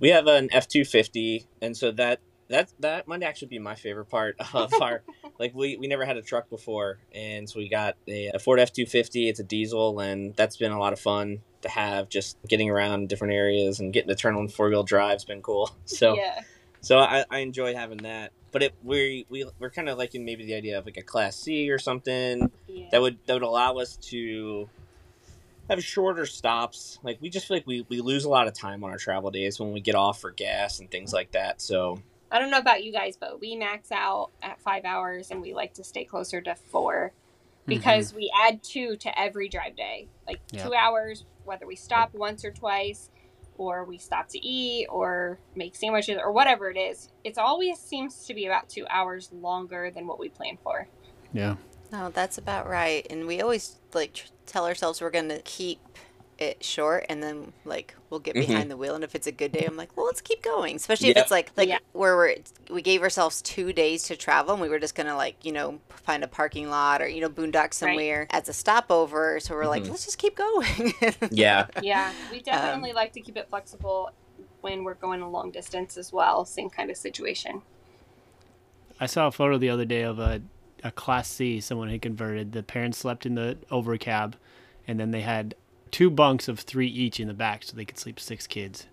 [0.00, 3.74] we have an F two fifty, and so that that that might actually be my
[3.74, 5.02] favorite part of our
[5.38, 8.60] like we we never had a truck before, and so we got a, a Ford
[8.60, 9.28] F two fifty.
[9.28, 12.08] It's a diesel, and that's been a lot of fun to have.
[12.08, 15.70] Just getting around different areas and getting to turn on four wheel drive's been cool.
[15.86, 16.40] So yeah,
[16.80, 18.32] so I, I enjoy having that.
[18.52, 21.36] But it we we we're kind of liking maybe the idea of like a Class
[21.36, 22.88] C or something yeah.
[22.90, 24.68] that would that would allow us to
[25.70, 26.98] have shorter stops.
[27.02, 29.30] Like we just feel like we, we lose a lot of time on our travel
[29.30, 31.60] days when we get off for gas and things like that.
[31.60, 32.00] So
[32.34, 35.54] I don't know about you guys, but we max out at five hours, and we
[35.54, 37.68] like to stay closer to four mm-hmm.
[37.68, 40.64] because we add two to every drive day, like Yeah.
[40.64, 43.10] two hours, whether we stop once or twice.
[43.56, 47.10] Or we stop to eat, or make sandwiches, or whatever it is.
[47.22, 50.88] It always seems to be about two hours longer than what we planned for.
[51.32, 51.54] Yeah.
[51.92, 53.06] No, that's about right.
[53.08, 55.78] And we always like tr- tell ourselves we're going to keep
[56.38, 58.46] it short and then like we'll get Mhm.
[58.46, 60.76] behind the wheel and if it's a good day I'm like, "Well, let's keep going."
[60.76, 61.78] Especially if it's like like Yeah.
[61.92, 62.36] where we're
[62.70, 65.52] we gave ourselves 2 days to travel and we were just going to like, you
[65.52, 69.38] know, find a parking lot or you know, boondock somewhere as a stopover.
[69.40, 69.90] So we're like, Mhm.
[69.90, 70.92] "Let's just keep going."
[71.30, 74.10] yeah, Yeah, we definitely like to keep it flexible
[74.60, 76.44] when we're going a long distance as well.
[76.44, 77.62] Same kind of situation.
[79.00, 80.40] I saw a photo the other day of a,
[80.82, 82.52] a Class C someone had converted.
[82.52, 84.36] The parents slept in the over cab,
[84.86, 85.54] and then they had
[85.94, 88.88] two bunks of three each in the back so they could sleep six kids.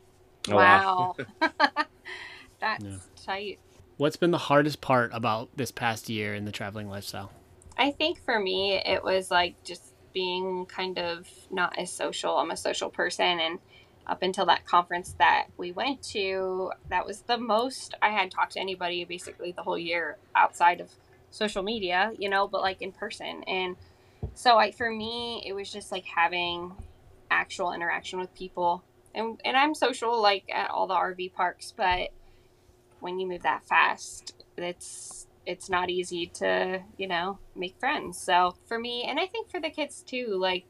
[0.48, 1.16] Oh, wow.
[1.42, 1.50] wow.
[2.60, 2.98] That's Yeah.
[3.26, 3.60] tight.
[3.98, 7.32] What's been the hardest part about this past year in the traveling lifestyle?
[7.76, 9.82] I think for me, it was like just
[10.14, 12.38] being kind of not as social.
[12.38, 13.58] I'm a social person, and
[14.06, 18.54] up until that conference that we went to, that was the most I had talked
[18.54, 20.92] to anybody basically the whole year outside of
[21.32, 23.44] social media, you know, but like in person.
[23.48, 23.76] And
[24.36, 26.74] so, I for me, it was just like having
[27.32, 28.84] actual interaction with people.
[29.16, 32.10] And, and I'm social like at all the RV parks, but
[33.00, 38.18] when you move that fast, it's it's not easy to you know make friends.
[38.20, 40.66] So for me and i think for the kids too like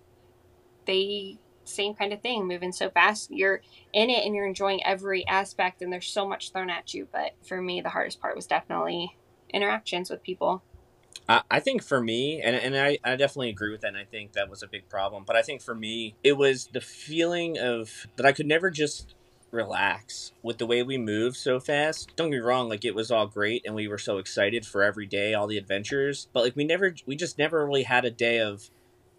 [0.86, 3.30] they same kind of thing moving so fast.
[3.32, 3.62] You're
[3.94, 7.08] in it and you're enjoying every aspect and there's so much thrown at you.
[7.12, 9.16] But for me the hardest part was definitely
[9.54, 10.64] interactions with people
[11.28, 14.06] I, I think for me, and, and I, I definitely agree with that, and I
[14.06, 15.24] think that was a big problem.
[15.26, 19.16] But I think for me, it was the feeling of that I could never just
[19.52, 22.16] relax with the way we moved so fast.
[22.16, 24.84] Don't get me wrong, like it was all great, and we were so excited for
[24.84, 26.28] every day, all the adventures.
[26.34, 28.70] But like we never, we just never really had a day of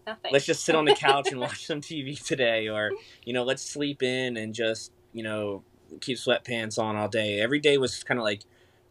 [0.05, 2.91] nothing let's just sit on the couch and watch some TV today, or
[3.25, 5.63] you know, let's sleep in and just you know
[6.01, 7.39] keep sweatpants on all day.
[7.39, 8.43] Every day was kind of like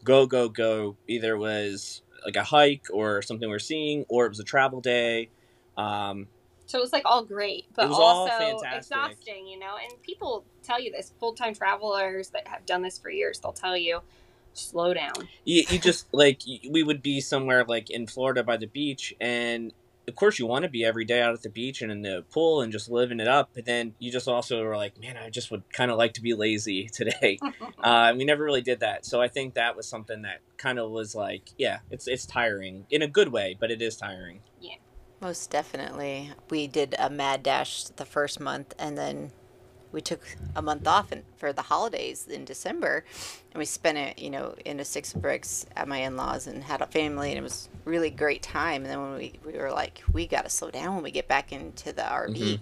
[0.05, 0.97] go go go.
[1.09, 5.31] Either was like a hike or something we're seeing, or it was a travel day.
[5.77, 6.29] Um,
[6.67, 9.75] so it was like all great but It was all also exhausting you know?
[9.83, 13.77] And people tell you this full-time travelers that have done this for years they'll tell
[13.77, 14.01] you
[14.55, 15.29] slow down.
[15.45, 19.73] You, you just like we would be somewhere like in Florida by the beach and
[20.09, 22.25] of course you want to be every day out at the beach and in the
[22.33, 25.31] pool and just living it up but then you just also are like man i
[25.31, 27.39] just would kind of like to be lazy today.
[27.83, 30.79] Uh, and we never really did that so i think that was something that kind
[30.79, 34.41] of was like yeah it's it's tiring in a good way but it is tiring.
[34.61, 34.75] Yeah.
[35.21, 36.33] Most definitely.
[36.51, 39.31] We did a mad dash the first month and then
[39.93, 40.21] we took
[40.57, 43.05] a month off in, for the holidays in December
[43.53, 46.81] and we spent it, you know, in a six bricks at my in-laws and had
[46.81, 48.83] a family and it was really great time.
[48.83, 51.29] And then when we, we were like, we got to slow down when we get
[51.29, 52.37] back into the RV.
[52.37, 52.61] Mhm.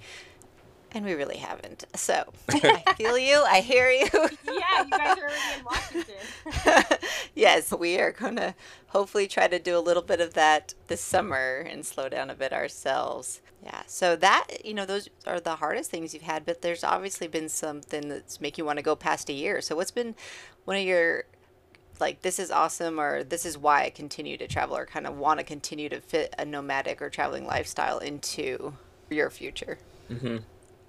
[0.92, 1.84] And we really haven't.
[1.94, 3.42] So I feel you.
[3.46, 4.08] I hear you.
[4.12, 6.98] yeah, you guys are already in Washington.
[7.34, 8.54] yes, we are going to
[8.88, 12.34] hopefully try to do a little bit of that this summer and slow down a
[12.34, 13.40] bit ourselves.
[13.62, 17.28] Yeah, so that, you know, those are the hardest things you've had, but there's obviously
[17.28, 19.60] been something that's make you want to go past a year.
[19.60, 20.14] So what's been
[20.64, 21.24] one of your
[22.00, 25.16] like this is awesome or this is why I continue to travel or kind of
[25.16, 28.74] want to continue to fit a nomadic or traveling lifestyle into
[29.10, 29.78] your future?
[30.08, 30.38] hmm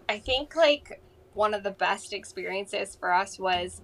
[0.09, 1.01] I think like
[1.33, 3.81] one of the best experiences for us was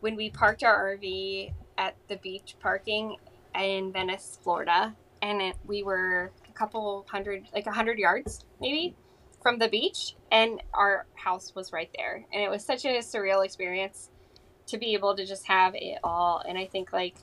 [0.00, 3.16] when we parked our RV at the beach parking
[3.54, 8.94] in Venice, Florida, and it, we were a couple hundred, like a hundred yards maybe
[9.42, 13.44] from the beach, and our house was right there, and it was such a surreal
[13.44, 14.10] experience
[14.66, 16.42] to be able to just have it all.
[16.46, 17.16] And I think like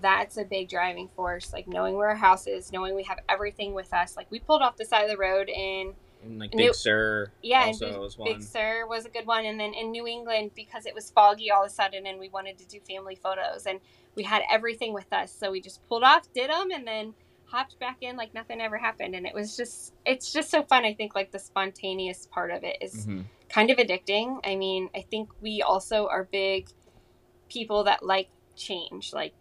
[0.00, 3.74] that's a big driving force, like knowing where our house is, knowing we have everything
[3.74, 4.16] with us.
[4.16, 7.66] Like we pulled off the side of the road in and like Big Sur yeah,
[7.66, 9.44] also Big, was one Big Sur was a good one.
[9.44, 12.28] And then in New England, because it was foggy all of a sudden and we
[12.28, 13.80] wanted to do family photos and
[14.14, 15.32] we had everything with us.
[15.32, 17.14] So we just pulled off, did them, and then
[17.46, 19.14] hopped back in like nothing ever happened.
[19.14, 20.84] And it was just, it's just so fun.
[20.84, 23.24] I think like the spontaneous part of it is Mhm.
[23.54, 24.40] Kind of addicting.
[24.44, 26.68] I mean, I think we also are big
[27.48, 29.12] people that like change.
[29.12, 29.34] Like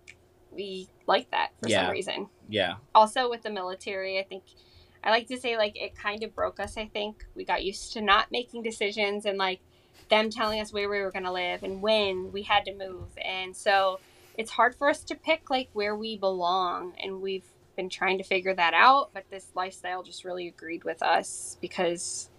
[0.51, 1.81] we like that for Yeah.
[1.85, 4.43] some reason yeah also with the military i think
[5.03, 7.93] i like to say like it kind of broke us i think we got used
[7.93, 9.59] to not making decisions and like
[10.09, 13.07] them telling us where we were going to live and when we had to move
[13.23, 13.99] and so
[14.37, 18.23] it's hard for us to pick like where we belong and we've been trying to
[18.23, 22.29] figure that out but this lifestyle just really agreed with us because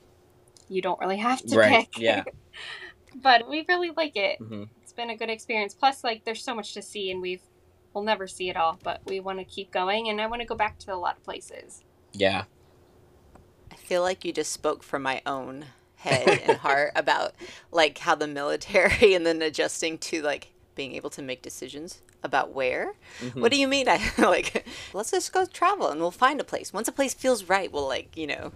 [0.69, 2.25] you don't really have to Right, pick yeah.
[3.23, 5.73] but we really like it hmm it's been a good experience.
[5.75, 7.41] Plus, like, there's so much to see, and we've
[7.95, 10.47] we'll never see it all, but we want to keep going, and I want to
[10.47, 11.85] go back to a lot of places.
[12.13, 12.45] yeah
[13.71, 17.35] I feel like you just spoke from my own head and heart about
[17.73, 22.53] like how the military and then adjusting to like being able to make decisions about
[22.53, 22.95] where.
[23.21, 23.41] Mhm.
[23.41, 23.89] What do you mean?
[23.89, 26.73] I like let's just go travel and we'll find a place.
[26.73, 28.53] Once a place feels right, we'll like, you know.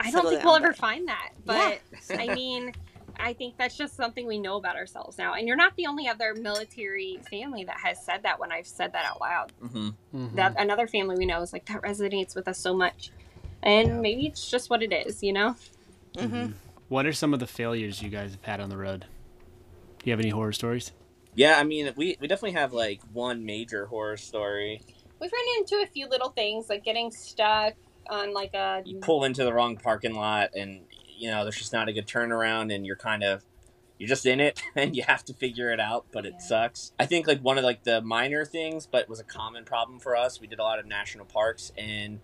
[0.00, 1.76] I don't think down, we'll ever but- find that, Yeah.
[2.08, 2.72] but I mean,
[3.20, 5.34] I think that's just something we know about ourselves now.
[5.34, 8.92] And you're not the only other military family that has said that when I've said
[8.92, 9.52] that out loud.
[9.60, 10.34] hmm Mhm.
[10.36, 13.10] That another family we know is like that resonates with us so much.
[13.62, 15.56] And maybe it's just what it is, you know?
[16.16, 16.52] Mm-hmm.
[16.88, 19.06] What are some of the failures you guys have had on the road?
[19.98, 20.92] Do you have any horror stories?
[21.34, 24.80] yeah i mean we, we definitely have like one major horror story
[25.20, 27.74] We've run into a few little things like getting stuck
[28.08, 30.82] on like a you pull into the wrong parking lot and
[31.16, 33.44] you know there's just not a good turnaround and you're kind of
[33.98, 36.46] you're just in it and you have to figure it out but it Yeah.
[36.46, 39.98] sucks i think like one of like the minor things but was a common problem
[39.98, 42.20] for us we did a lot of national parks and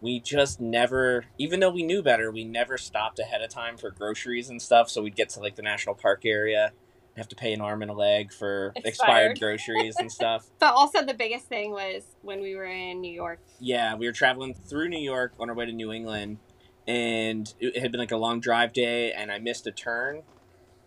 [0.00, 3.90] we just never even though we knew better we never stopped ahead of time for
[3.90, 6.72] groceries and stuff so we'd get to like the national park area
[7.16, 9.40] have to pay an arm and a leg for expired, Expired.
[9.40, 13.40] groceries and stuff But also the biggest thing was when we were in New York.
[13.58, 16.38] yeah, we were traveling through New York on our way to New England,
[16.86, 20.22] and it had been like a long drive day, and I missed a turn,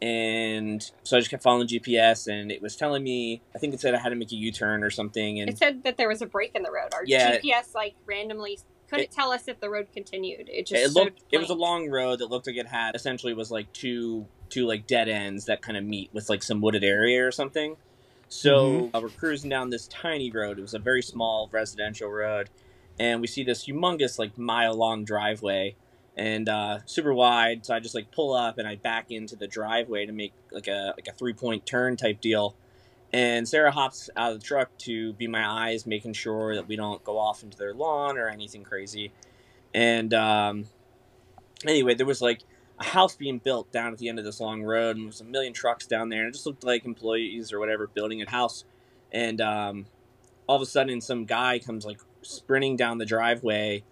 [0.02, 3.82] and so I just kept following GPS, and it was telling me, I think it
[3.82, 6.08] said I had to make a U turn or something, and It said that there
[6.08, 6.94] was a break in the road.
[6.94, 7.38] Our Yeah.
[7.38, 10.48] GPS like randomly couldn't It- tell us if the road continued.
[10.50, 13.34] It just it looked it was a long road that looked like it had essentially
[13.34, 16.84] was like two two like dead ends that kind of meet with like some wooded
[16.84, 17.78] area or something.
[18.28, 20.60] So uh, we're cruising down this tiny road.
[20.60, 22.50] It was a very small residential road
[23.00, 25.76] and we see this humongous like mile long driveway
[26.18, 27.66] and uh, super wide.
[27.66, 30.68] So i just like pull up and i back into the driveway to make like
[30.68, 32.56] a like a three point turn type deal.
[33.12, 36.76] And sarah hops out of the truck to be my eyes making sure that we
[36.76, 39.12] don't go off into their lawn or anything crazy.
[39.74, 40.66] And um,
[41.66, 42.42] anyway, there was like
[42.80, 45.22] a house being built down at the end of this long road, and there was
[45.22, 48.30] a million trucks down there, and it just looked like employees or whatever building a
[48.30, 48.64] house.
[49.12, 49.86] And um,
[50.48, 53.84] all of a sudden, some guy comes like sprinting down the driveway,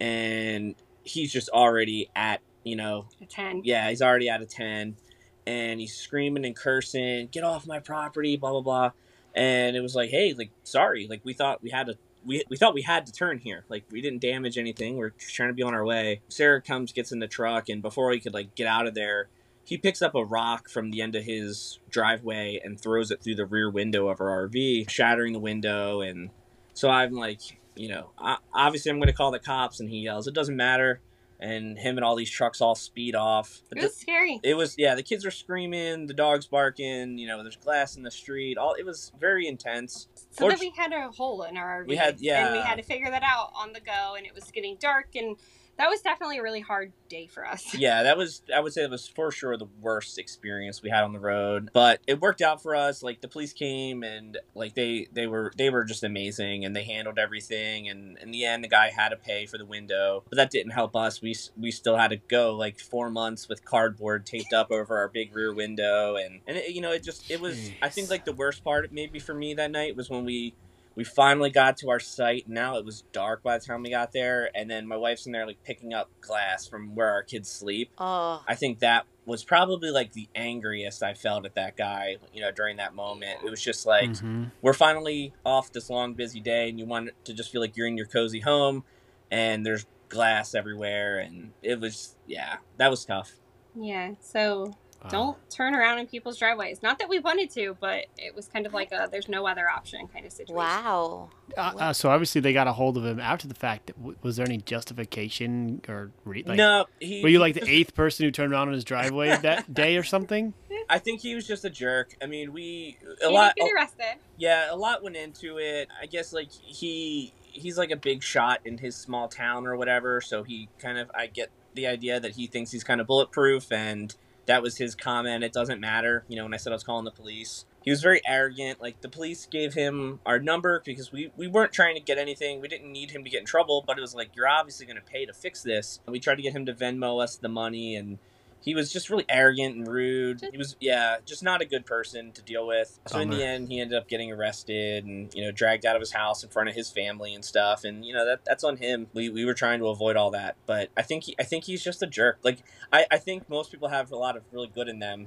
[0.00, 0.74] and
[1.04, 3.62] he's just already at you know a ten.
[3.64, 4.96] yeah, he's already at a 10.
[5.44, 8.90] And he's screaming and cursing, get off my property, blah, blah, blah.
[9.34, 11.08] And it was like, hey, like, sorry.
[11.10, 13.64] Like, we thought we had a we we thought we had to turn here.
[13.68, 14.96] Like we didn't damage anything.
[14.96, 16.20] We're trying to be on our way.
[16.28, 19.28] Sarah comes, gets in the truck, and before we could like get out of there,
[19.64, 23.36] he picks up a rock from the end of his driveway and throws it through
[23.36, 26.00] the rear window of our RV, shattering the window.
[26.00, 26.30] And
[26.74, 27.40] so I'm like,
[27.76, 29.80] you know, I, obviously I'm going to call the cops.
[29.80, 31.00] And he yells, "It doesn't matter."
[31.40, 33.62] And him and all these trucks all speed off.
[33.68, 34.38] But It the- was scary.
[34.44, 38.04] it was yeah the kids are screaming the dogs barking you know there's glass in
[38.04, 41.82] the street all it was very intense So then we had a hole in our
[41.82, 41.88] RV.
[41.88, 42.46] We had- yeah.
[42.46, 45.14] And we had to figure that out on the go, and it was getting dark,
[45.14, 45.36] and
[45.78, 47.74] that was definitely a really hard day for us.
[47.78, 51.02] yeah that was i would say that was for sure the worst experience we had
[51.04, 53.02] on the road but it worked out for us.
[53.02, 56.84] Like the police came and like they they were they were just amazing and they
[56.84, 60.36] handled everything and in the end the guy had to pay for the window but
[60.36, 61.22] that didn't help us.
[61.22, 65.08] We we still had to go like four months with cardboard taped up over our
[65.08, 68.24] big rear window and and it, you know it just it was i think like
[68.24, 70.54] the worst part maybe for me that night was when we
[70.94, 72.48] we finally got to our site.
[72.48, 75.32] Now it was dark by the time we got there, and then my wife's in
[75.32, 77.90] there like picking up glass from where our kids sleep.
[77.98, 82.40] Oh, I think that was probably like the angriest I felt at that guy, you
[82.40, 83.38] know, during that moment.
[83.44, 84.50] It was just like Mhm.
[84.60, 87.86] we're finally off this long busy day and you want to just feel like you're
[87.86, 88.84] in your cozy home
[89.30, 93.32] and there's glass everywhere and it was yeah, that was tough.
[93.74, 94.74] Yeah, so Wow.
[95.10, 96.82] Don't turn around in people's driveways.
[96.82, 99.68] Not that we wanted to, but it was kind of like a there's no other
[99.68, 100.54] option kind of situation.
[100.56, 101.30] wow.
[101.56, 103.90] Uh, uh, so obviously they got a hold of him after the fact.
[104.22, 108.24] Was there any justification or re- like, no, he were you like the eighth person
[108.24, 110.54] who turned around on his driveway that day or something?
[110.88, 112.14] I think he was just a jerk.
[112.22, 114.20] I mean, we a He lot did get arrested.
[114.36, 115.88] Yeah, a lot went into it.
[116.00, 120.20] I guess like he he's like a big shot in his small town or whatever,
[120.20, 123.70] so he kind of I get the idea that he thinks he's kind of bulletproof
[123.72, 124.14] and
[124.46, 125.44] that was his comment.
[125.44, 127.64] It doesn't matter, you know, when I said I was calling the police.
[127.84, 128.80] He was very arrogant.
[128.80, 132.60] Like the police gave him our number because we, we weren't trying to get anything.
[132.60, 134.96] We didn't need him to get in trouble, but it was like you're obviously going
[134.96, 136.00] to pay to fix this.
[136.06, 138.18] And We tried to get him to Venmo us the money and
[138.62, 140.40] he was just really arrogant and rude.
[140.52, 142.98] He was, yeah, just not a good person to deal with.
[143.08, 146.00] So in the end, he ended up getting arrested and you know dragged out of
[146.00, 147.82] his house in front of his family and stuff.
[147.84, 149.08] And you know that that's on him.
[149.12, 151.82] We, we were trying to avoid all that, but I think he, I think he's
[151.82, 152.38] just a jerk.
[152.44, 152.58] Like
[152.92, 155.26] I, I think most people have a lot of really good in them,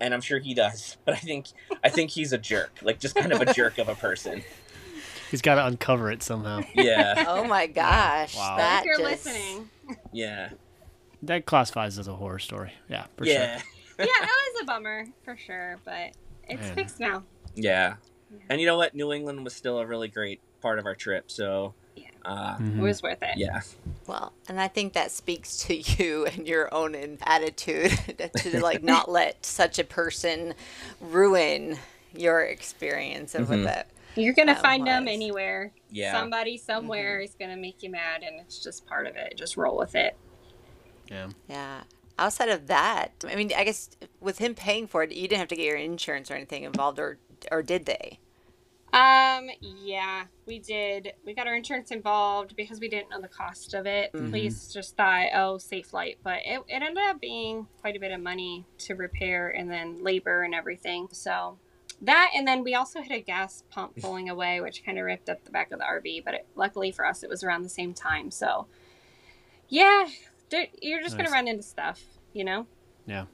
[0.00, 0.96] and I'm sure he does.
[1.06, 1.46] But I think
[1.82, 4.42] I think he's a jerk, like just kind of a jerk of a person.
[5.30, 6.62] He's got to uncover it somehow.
[6.74, 8.34] Yeah, Oh my gosh.
[8.36, 8.56] Wow.
[8.58, 9.68] That if you're just- listening.
[10.12, 10.50] yeah,
[11.22, 12.72] That classifies as a horror story.
[12.88, 13.64] Yeah, for yeah, sure.
[13.98, 16.12] yeah, it was a bummer for sure, but
[16.48, 16.74] it's Man.
[16.74, 17.24] fixed now.
[17.54, 17.94] yeah.
[18.50, 18.94] And you know what?
[18.94, 21.30] New England was still a really great part of our trip.
[21.30, 22.08] So, Yeah.
[22.26, 22.80] uh, It Mhm.
[22.80, 23.38] was worth it.
[23.38, 23.62] yeah.
[24.06, 27.90] Well, and I think that speaks to you and your own attitude
[28.36, 30.54] to like not let such a person
[31.00, 31.78] ruin
[32.14, 33.50] your experience of Mhm.
[33.50, 33.90] what that.
[34.14, 35.72] You're gonna That find them anywhere.
[35.90, 36.12] Yeah.
[36.12, 39.34] Somebody somewhere is gonna make you mad, and it's just part of it.
[39.36, 40.16] Just roll with it.
[41.10, 41.28] Yeah.
[41.48, 41.82] Yeah.
[42.18, 43.90] Outside of that, I mean, I guess
[44.20, 46.98] with him paying for it, you didn't have to get your insurance or anything involved,
[46.98, 47.18] or
[47.52, 48.18] or did they?
[48.92, 51.12] Um, yeah, we did.
[51.24, 54.12] We got our insurance involved because we didn't know the cost of it.
[54.12, 54.30] Mhm.
[54.30, 58.10] Police just thought, oh, safe flight, but it, it ended up being quite a bit
[58.12, 61.08] of money to repair and then labor and everything.
[61.12, 61.58] So
[62.00, 65.28] that, and then we also hit a gas pump pulling away, which kind of ripped
[65.28, 66.24] up the back of the RV.
[66.24, 68.30] But it, luckily for us, it was around the same time.
[68.32, 68.66] So
[69.68, 70.27] yeah, there-
[70.82, 71.26] you're just Nice.
[71.26, 72.00] gonna run into stuff,
[72.32, 72.66] you know.
[73.06, 73.26] Yeah.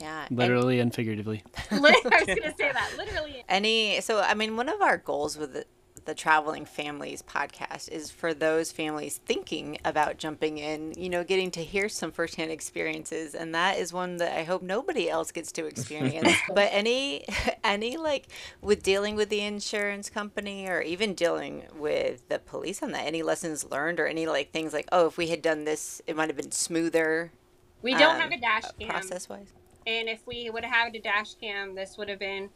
[0.00, 0.26] Yeah.
[0.30, 1.42] Literally and figuratively.
[1.70, 2.24] I was gonna
[2.56, 3.44] say that literally.
[3.48, 5.64] Any so I mean one of our goals with
[6.04, 11.50] the, traveling families podcast is for those families thinking about jumping in, you know, getting
[11.50, 15.52] to hear some firsthand experiences and that is one that I hope nobody else gets
[15.52, 16.32] to experience.
[16.54, 17.24] but any
[17.64, 18.28] any like
[18.60, 23.22] with dealing with the insurance company or even dealing with the police on that, any
[23.22, 26.28] lessons learned or any like things like, oh, if we had done this, it might
[26.28, 27.32] have been smoother
[27.82, 28.88] We don't um, have a dash cam.
[28.88, 29.52] process wise.
[29.86, 32.50] And if we would have had a dash cam, this would have been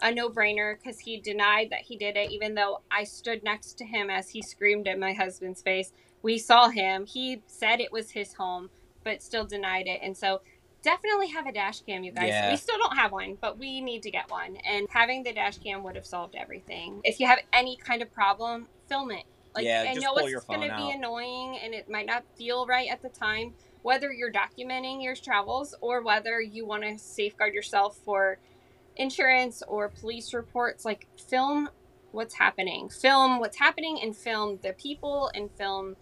[0.00, 3.74] a no brainer because he denied that he did it, even though I stood next
[3.78, 5.92] to him as he screamed at my husband's face.
[6.22, 7.06] We saw him.
[7.06, 8.70] He said it was his home,
[9.04, 10.00] but still denied it.
[10.02, 10.40] And so
[10.82, 12.28] definitely have a dash cam, you guys.
[12.28, 12.50] Yeah.
[12.50, 14.56] We still don't have one, but we need to get one.
[14.56, 17.00] And having the dash cam would have solved everything.
[17.04, 19.24] If you have any kind of problem, film it.
[19.54, 22.90] Like Yeah, I just know it's gonna be annoying and it might not feel right
[22.90, 27.98] at the time, whether you're documenting your travels or whether you want to safeguard yourself
[28.04, 28.38] for
[28.96, 31.68] insurance or police reports like film
[32.12, 35.96] what's happening film what's happening and film the people and film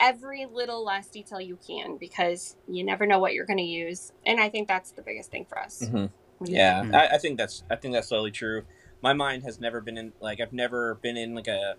[0.00, 4.12] every little last detail you can because you never know what you're going to use
[4.24, 6.10] and i think that's the biggest thing for us Mhm.
[6.38, 6.94] What do you Yeah, Mhm.
[6.94, 8.64] I, I think that's I think that's totally true.
[9.02, 11.76] My mind has never been in like I've never been in like a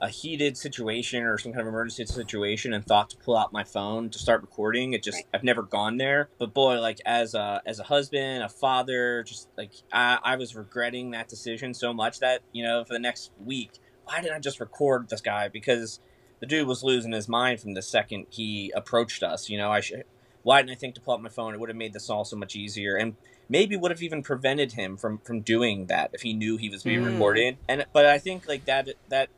[0.00, 3.64] a heated situation or some kind of emergency situation and thought to pull out my
[3.64, 4.92] phone to start recording.
[4.92, 5.26] It just Right.
[5.32, 6.30] I've never gone there.
[6.38, 10.54] But boy, like as a as a husband, a father, just like I, I was
[10.56, 13.70] regretting that decision so much that you know for the next week,
[14.04, 15.48] why didn't I just record this guy?
[15.48, 16.00] Because
[16.40, 19.48] the dude was losing his mind from the second he approached us.
[19.48, 20.04] You know, I should.
[20.42, 21.54] Why didn't I think to pull out my phone?
[21.54, 23.16] It would have made this all so much easier, and
[23.48, 26.82] maybe would have even prevented him from from doing that if he knew he was
[26.82, 27.12] being Mm.
[27.12, 27.58] recorded.
[27.68, 29.30] And but I think like that that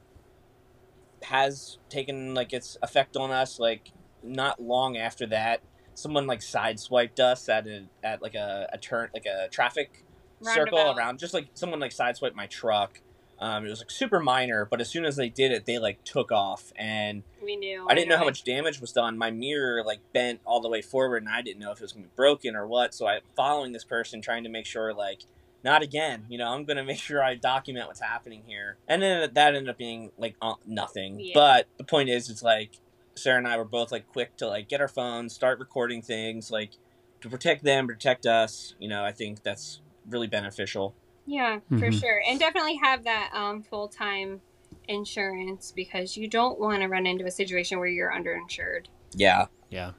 [1.25, 3.59] has taken like its effect on us.
[3.59, 3.93] Like
[4.23, 5.61] not long after that,
[5.95, 10.05] someone like sideswiped us at a at like a, a turn like a traffic
[10.41, 11.19] circle around.
[11.19, 13.01] Just like someone like sideswiped my truck.
[13.39, 16.03] Um, it was like super minor, but as soon as they did it, they like
[16.05, 17.87] took off, and We knew.
[17.87, 19.19] I didn't know how much damage was done.
[19.19, 21.93] My mirror like bent all the way forward, and I didn't know if it was
[21.93, 22.95] gonna be broken or what.
[22.95, 25.21] So I'm following this person, trying to make sure like
[25.67, 26.25] not again.
[26.31, 28.79] You know, I'm gonna make sure I document what's happening here.
[28.89, 31.21] And then that ended up being like uh, nothing.
[31.21, 31.33] Yeah.
[31.35, 32.79] But the point is, it's like
[33.17, 36.51] Sarah and I were both like quick to like get our phones, start recording things,
[36.51, 36.73] like
[37.21, 38.75] to protect them, protect us.
[38.79, 40.95] You know, I think that's really beneficial.
[41.27, 42.01] Yeah, for Mhm.
[42.01, 42.23] sure.
[42.29, 44.41] And definitely have that um, full time
[44.89, 48.87] insurance because you don't want to run into a situation where you're underinsured.
[49.15, 49.47] Yeah.
[49.69, 49.93] Yeah,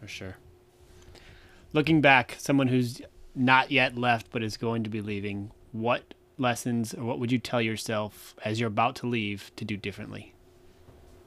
[0.00, 0.36] for sure.
[1.74, 3.02] Looking back, someone who's
[3.36, 7.38] not yet left but is going to be leaving, what lessons or what would you
[7.38, 10.34] tell yourself as you're about to leave to do differently?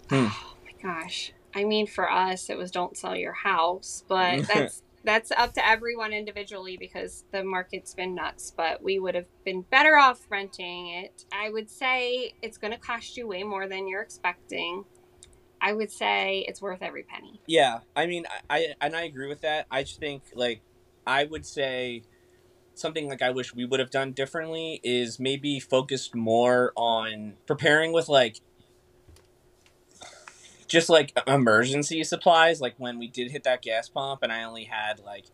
[0.09, 0.27] Hmm.
[0.29, 1.33] Oh my gosh.
[1.55, 5.65] I mean, for us, it was don't sell your house, but that's that's up to
[5.65, 8.51] everyone individually because the market's been nuts.
[8.55, 11.25] But we would have been better off renting it.
[11.31, 14.85] I would say it's going to cost you way more than you're expecting.
[15.61, 17.41] I would say it's worth every penny.
[17.45, 19.67] Yeah, I mean, I, I and I agree with that.
[19.69, 20.61] I just think like
[21.09, 22.03] I would say
[22.75, 27.91] something like I wish we would have done differently is maybe focused more on preparing
[27.91, 28.39] with like
[30.67, 32.61] just like emergency supplies.
[32.61, 35.25] Like when we did hit that gas pump, and I only had like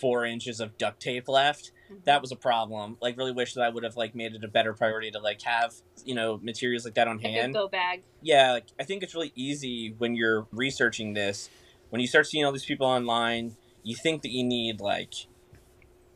[0.00, 1.72] four inches of duct tape left.
[1.90, 2.02] Mm-hmm.
[2.04, 2.96] That was a problem.
[3.00, 5.42] Like, really wish that I would have like made it a better priority to like
[5.42, 8.02] have you know materials like that on Like hand go bag.
[8.22, 11.50] yeah, like I think it's really easy when you're researching this.
[11.90, 13.56] When you start seeing all these people online,
[13.88, 15.14] you think that you need like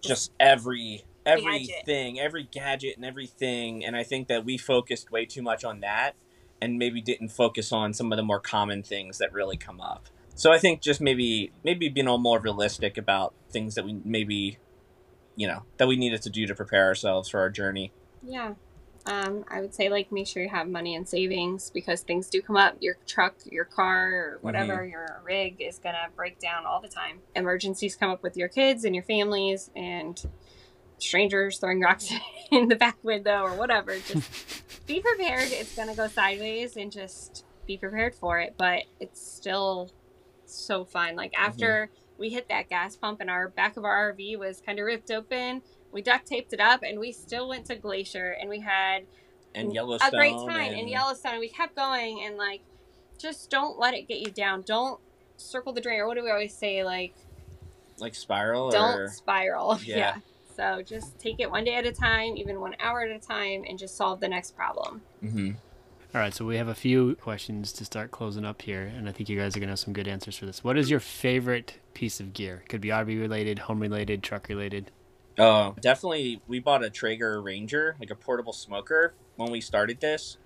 [0.02, 5.40] just every everything, every gadget and everything, and I think that we focused way too
[5.40, 6.14] much on that
[6.60, 10.08] and maybe didn't focus on some of the more common things that really come up.
[10.34, 14.58] So I think just maybe maybe being all more realistic about things that we maybe
[15.34, 17.90] you know that we needed to do to prepare ourselves for our journey.
[18.22, 18.54] Yeah.
[19.04, 22.40] Um, I would say like make sure you have money in savings because things do
[22.40, 22.76] come up.
[22.80, 27.18] Your truck, your car, or whatever your rig is gonna break down all the time.
[27.34, 30.24] Emergencies come up with your kids and your families and
[30.98, 32.12] strangers throwing rocks
[32.52, 33.96] in the back window or whatever.
[33.98, 35.50] Just be prepared.
[35.50, 38.54] It's gonna go sideways and just be prepared for it.
[38.56, 39.90] But it's still
[40.44, 41.16] so fun.
[41.16, 44.78] Like after we hit that gas pump and our back of our RV was kind
[44.78, 45.62] of ripped open
[45.92, 49.04] we duct taped it up and we still went to glacier and we had
[49.54, 52.62] And Yellowstone a great time in yellowstone we kept going and like
[53.18, 54.98] just don't let it get you down don't
[55.36, 57.14] circle the drain or what do we always say like
[57.98, 59.96] like spiral don't or spiral Yeah.
[59.96, 60.16] yeah.
[60.56, 63.64] so just take it one day at a time even one hour at a time
[63.68, 65.56] and just solve the next problem Mhm.
[66.14, 69.12] All right, so we have a few questions to start closing up here, and I
[69.12, 70.62] think you guys are going to have some good answers for this.
[70.62, 72.64] What is your favorite piece of gear?
[72.68, 74.90] Could be RV related, home related, truck related.
[75.38, 76.40] Oh, definitely.
[76.46, 80.36] We bought a Traeger Ranger, like a portable smoker, when we started this,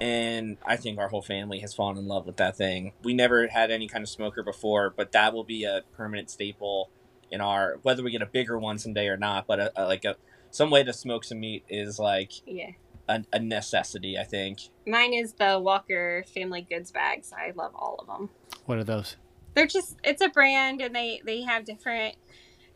[0.00, 2.92] and I think our whole family has fallen in love with that thing.
[3.02, 6.90] We never had any kind of smoker before, but that will be a permanent staple
[7.30, 9.46] in our whether we get a bigger one someday or not.
[9.46, 10.16] But a, a, like a
[10.50, 12.70] some way to smoke some meat is like yeah
[13.08, 14.18] a, a necessity.
[14.18, 14.60] I think.
[14.86, 18.28] mine is the walker family goods bags i love all of them
[18.66, 19.16] What are those?
[19.54, 22.14] they're just it's a brand and they they have different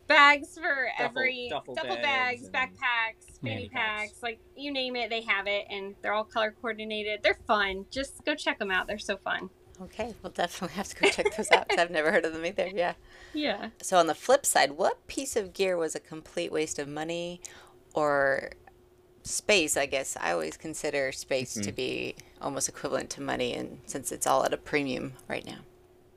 [0.07, 4.11] bags for Duffel- every duffel duffel, bags bags, backpacks fanny fanny packs.
[4.11, 7.85] packs like you name it they have it and they're all color coordinated they're fun
[7.91, 9.49] just go check them out they're so fun
[9.81, 12.45] Okay, we'll definitely have to go check those out 'cause I've never heard of them
[12.45, 12.67] either.
[12.67, 12.93] Yeah.
[13.33, 16.87] yeah So on the flip side, what piece of gear was a complete waste of
[16.87, 17.41] money
[17.95, 18.51] or
[19.23, 19.77] space?
[19.77, 21.71] I guess I always consider space to mm-hmm.
[21.75, 25.59] be almost equivalent to money, and since it's all at a premium right now.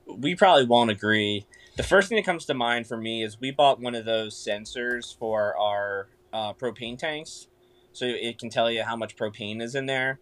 [0.05, 1.47] we probably won't agree.
[1.75, 4.35] The first thing that comes to mind for me is we bought one of those
[4.35, 7.47] sensors for our uh, propane tanks,
[7.93, 10.19] so it can tell you how much propane is in there,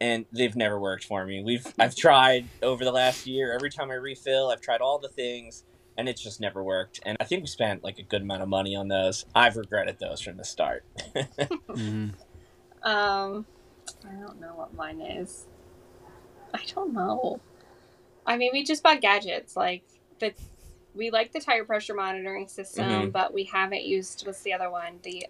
[0.00, 1.42] and they've never worked for me.
[1.42, 3.52] We've I've tried over the last year.
[3.52, 5.64] Every time I refill, I've tried all the things,
[5.96, 7.00] and it's just never worked.
[7.04, 9.24] And I think we spent like a good amount of money on those.
[9.34, 10.84] I've regretted those from the start.
[11.70, 12.08] hmm
[12.84, 13.44] um
[14.08, 15.46] i don't know what mine is
[16.54, 17.40] I don't know.
[18.26, 19.82] I mean, we just bought gadgets like
[20.18, 20.34] the.
[20.98, 23.12] We like the tire pressure monitoring system, Mhm.
[23.12, 24.98] but we haven't used what's the other one?
[25.02, 25.26] The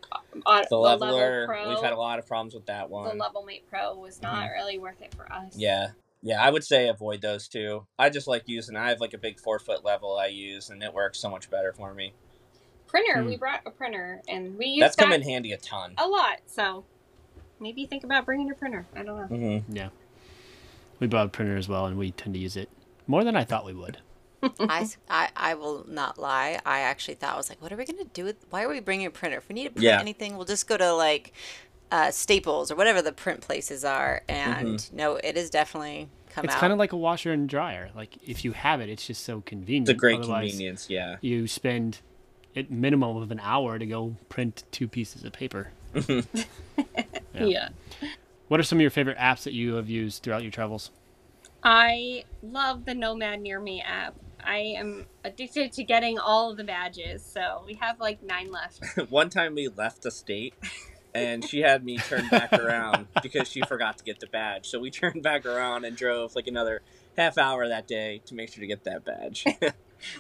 [0.47, 1.69] uh, The Level leveler, Pro.
[1.69, 3.05] we've had a lot of problems with that one.
[3.05, 3.19] the one.
[3.19, 4.53] Level Mate Pro was not Mhm.
[4.55, 5.55] really worth it for us.
[5.57, 5.91] Yeah.
[6.23, 7.87] Yeah, I would say avoid those two.
[7.99, 10.83] I just like using I have like a big four foot level I use and
[10.83, 12.15] it works so much better for me.
[12.87, 13.21] Printer.
[13.23, 13.29] Hmm.
[13.29, 15.93] We brought a printer, and we used That's come in handy a ton.
[15.99, 16.41] a lot.
[16.47, 16.85] So
[17.61, 18.87] maybe think about bringing a printer.
[18.97, 19.37] I don't know.
[19.37, 19.77] Mm-hmm.
[19.77, 19.91] Yeah.
[20.99, 22.71] We bought a printer as well, and we tend to use it
[23.07, 23.99] more than I thought we would.
[24.61, 26.61] I, s- I- I will not lie.
[26.65, 28.37] I actually thought I was like, what are we gonna do with?
[28.51, 29.39] Why are we bringing a printer?
[29.39, 30.01] If we need to print Yeah.
[30.01, 31.33] anything, we'll just go to like
[31.91, 34.23] uh, Staples or whatever the print places are.
[34.29, 36.61] And no, it is definitely come It's out.
[36.61, 37.91] kind of like a washer and dryer.
[37.97, 39.89] Like if you have it, it's just so convenient.
[39.89, 41.17] It's a great Otherwise, convenience, yeah.
[41.21, 42.01] You spend
[42.55, 45.73] at minimum of an hour to go print two pieces of paper.
[47.35, 47.45] Yeah.
[47.45, 47.69] yeah.
[48.49, 50.91] What are some of your favorite apps that you have used throughout your travels?
[51.63, 54.15] I love the Nomad Near Me app.
[54.49, 58.81] I am addicted to getting all of the badges, so we have like nine left.
[59.11, 60.55] One time we left the state
[61.15, 64.67] and she had me turn back around because she forgot to get the badge.
[64.67, 66.81] So we turned back around and drove like another
[67.19, 69.45] half hour that day to make sure to get that badge.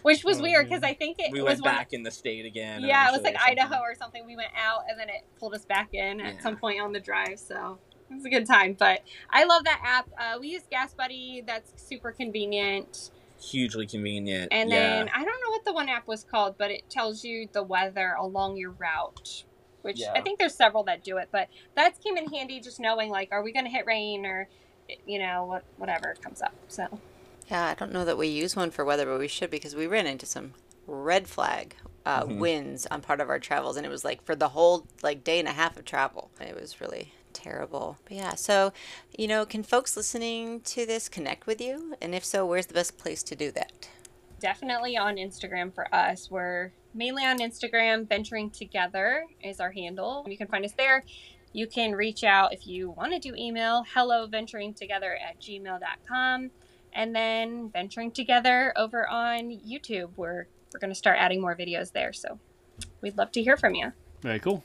[0.02, 2.44] Which was weird because I think it we was went one- back in the state
[2.44, 2.82] again.
[2.82, 3.40] yeah, it was like or.
[3.42, 4.26] Idaho or something.
[4.26, 6.40] We went out and then it pulled us back in at Yeah.
[6.42, 7.38] some point on the drive.
[7.38, 7.78] So
[8.10, 8.74] it was a good time.
[8.78, 10.08] But I love that app.
[10.18, 11.46] Uh, we use GasBuddy.
[11.46, 13.10] That's super convenient.
[13.40, 14.52] Hugely convenient.
[14.52, 14.76] And yeah.
[14.76, 17.62] then I don't know what the one app was called, but it tells you the
[17.62, 19.44] weather along your route.
[19.82, 20.12] Which Yeah.
[20.14, 23.28] I think there's several that do it, but that came in handy just knowing like,
[23.30, 24.48] are we going to hit rain or,
[25.06, 26.52] you know, what whatever comes up.
[26.68, 27.00] So
[27.48, 29.86] Yeah, I don't know that we use one for weather, but we should because we
[29.86, 30.54] ran into some
[30.86, 32.38] red flag uh, Mhm.
[32.38, 35.38] winds on part of our travels, and it was like for the whole like day
[35.38, 36.30] and a half of travel.
[36.40, 37.98] It was really terrible.
[38.04, 38.72] But yeah, so
[39.16, 41.94] you know, can folks listening to this connect with you?
[42.00, 43.88] And if so, where's the best place to do that?
[44.40, 46.30] definitely on Instagram for us.
[46.30, 48.08] We're mainly on Instagram.
[48.08, 50.24] Venturing Together is our handle.
[50.28, 51.04] You can find us there.
[51.52, 56.50] You can reach out if you want to do email, hello venturing together at gmail.com.
[56.92, 60.10] And then venturing together over on YouTube.
[60.16, 62.12] We're we're gonna start adding more videos there.
[62.12, 62.38] So
[63.00, 63.92] we'd love to hear from you.
[64.20, 64.62] Very cool.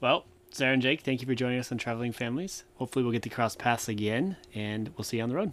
[0.00, 2.64] Well, Sarah and Jake, thank you for joining us on Traveling Families.
[2.76, 5.52] Hopefully, we'll get to cross paths again, and we'll see you on the road.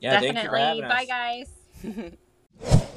[0.00, 0.82] yeah, thank you for Definitely.
[0.88, 2.12] Bye guys.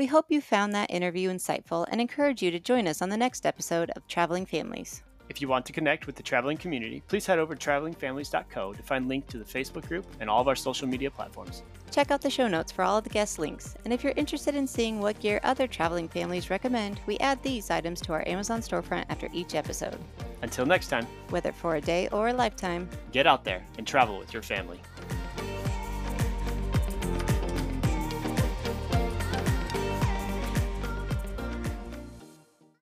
[0.00, 3.18] We hope you found that interview insightful and encourage you to join us on the
[3.18, 5.02] next episode of Traveling Families.
[5.30, 8.82] If you want to connect with the traveling community, please head over to travelingfamilies.co to
[8.82, 11.62] find link to the Facebook group and all of our social media platforms.
[11.92, 13.76] Check out the show notes for all of the guest links.
[13.84, 17.70] And if you're interested in seeing what gear other traveling families recommend, we add these
[17.70, 20.00] items to our Amazon storefront after each episode.
[20.42, 24.18] Until next time, Whether for a day or a lifetime, get out there and travel
[24.18, 24.80] with your family.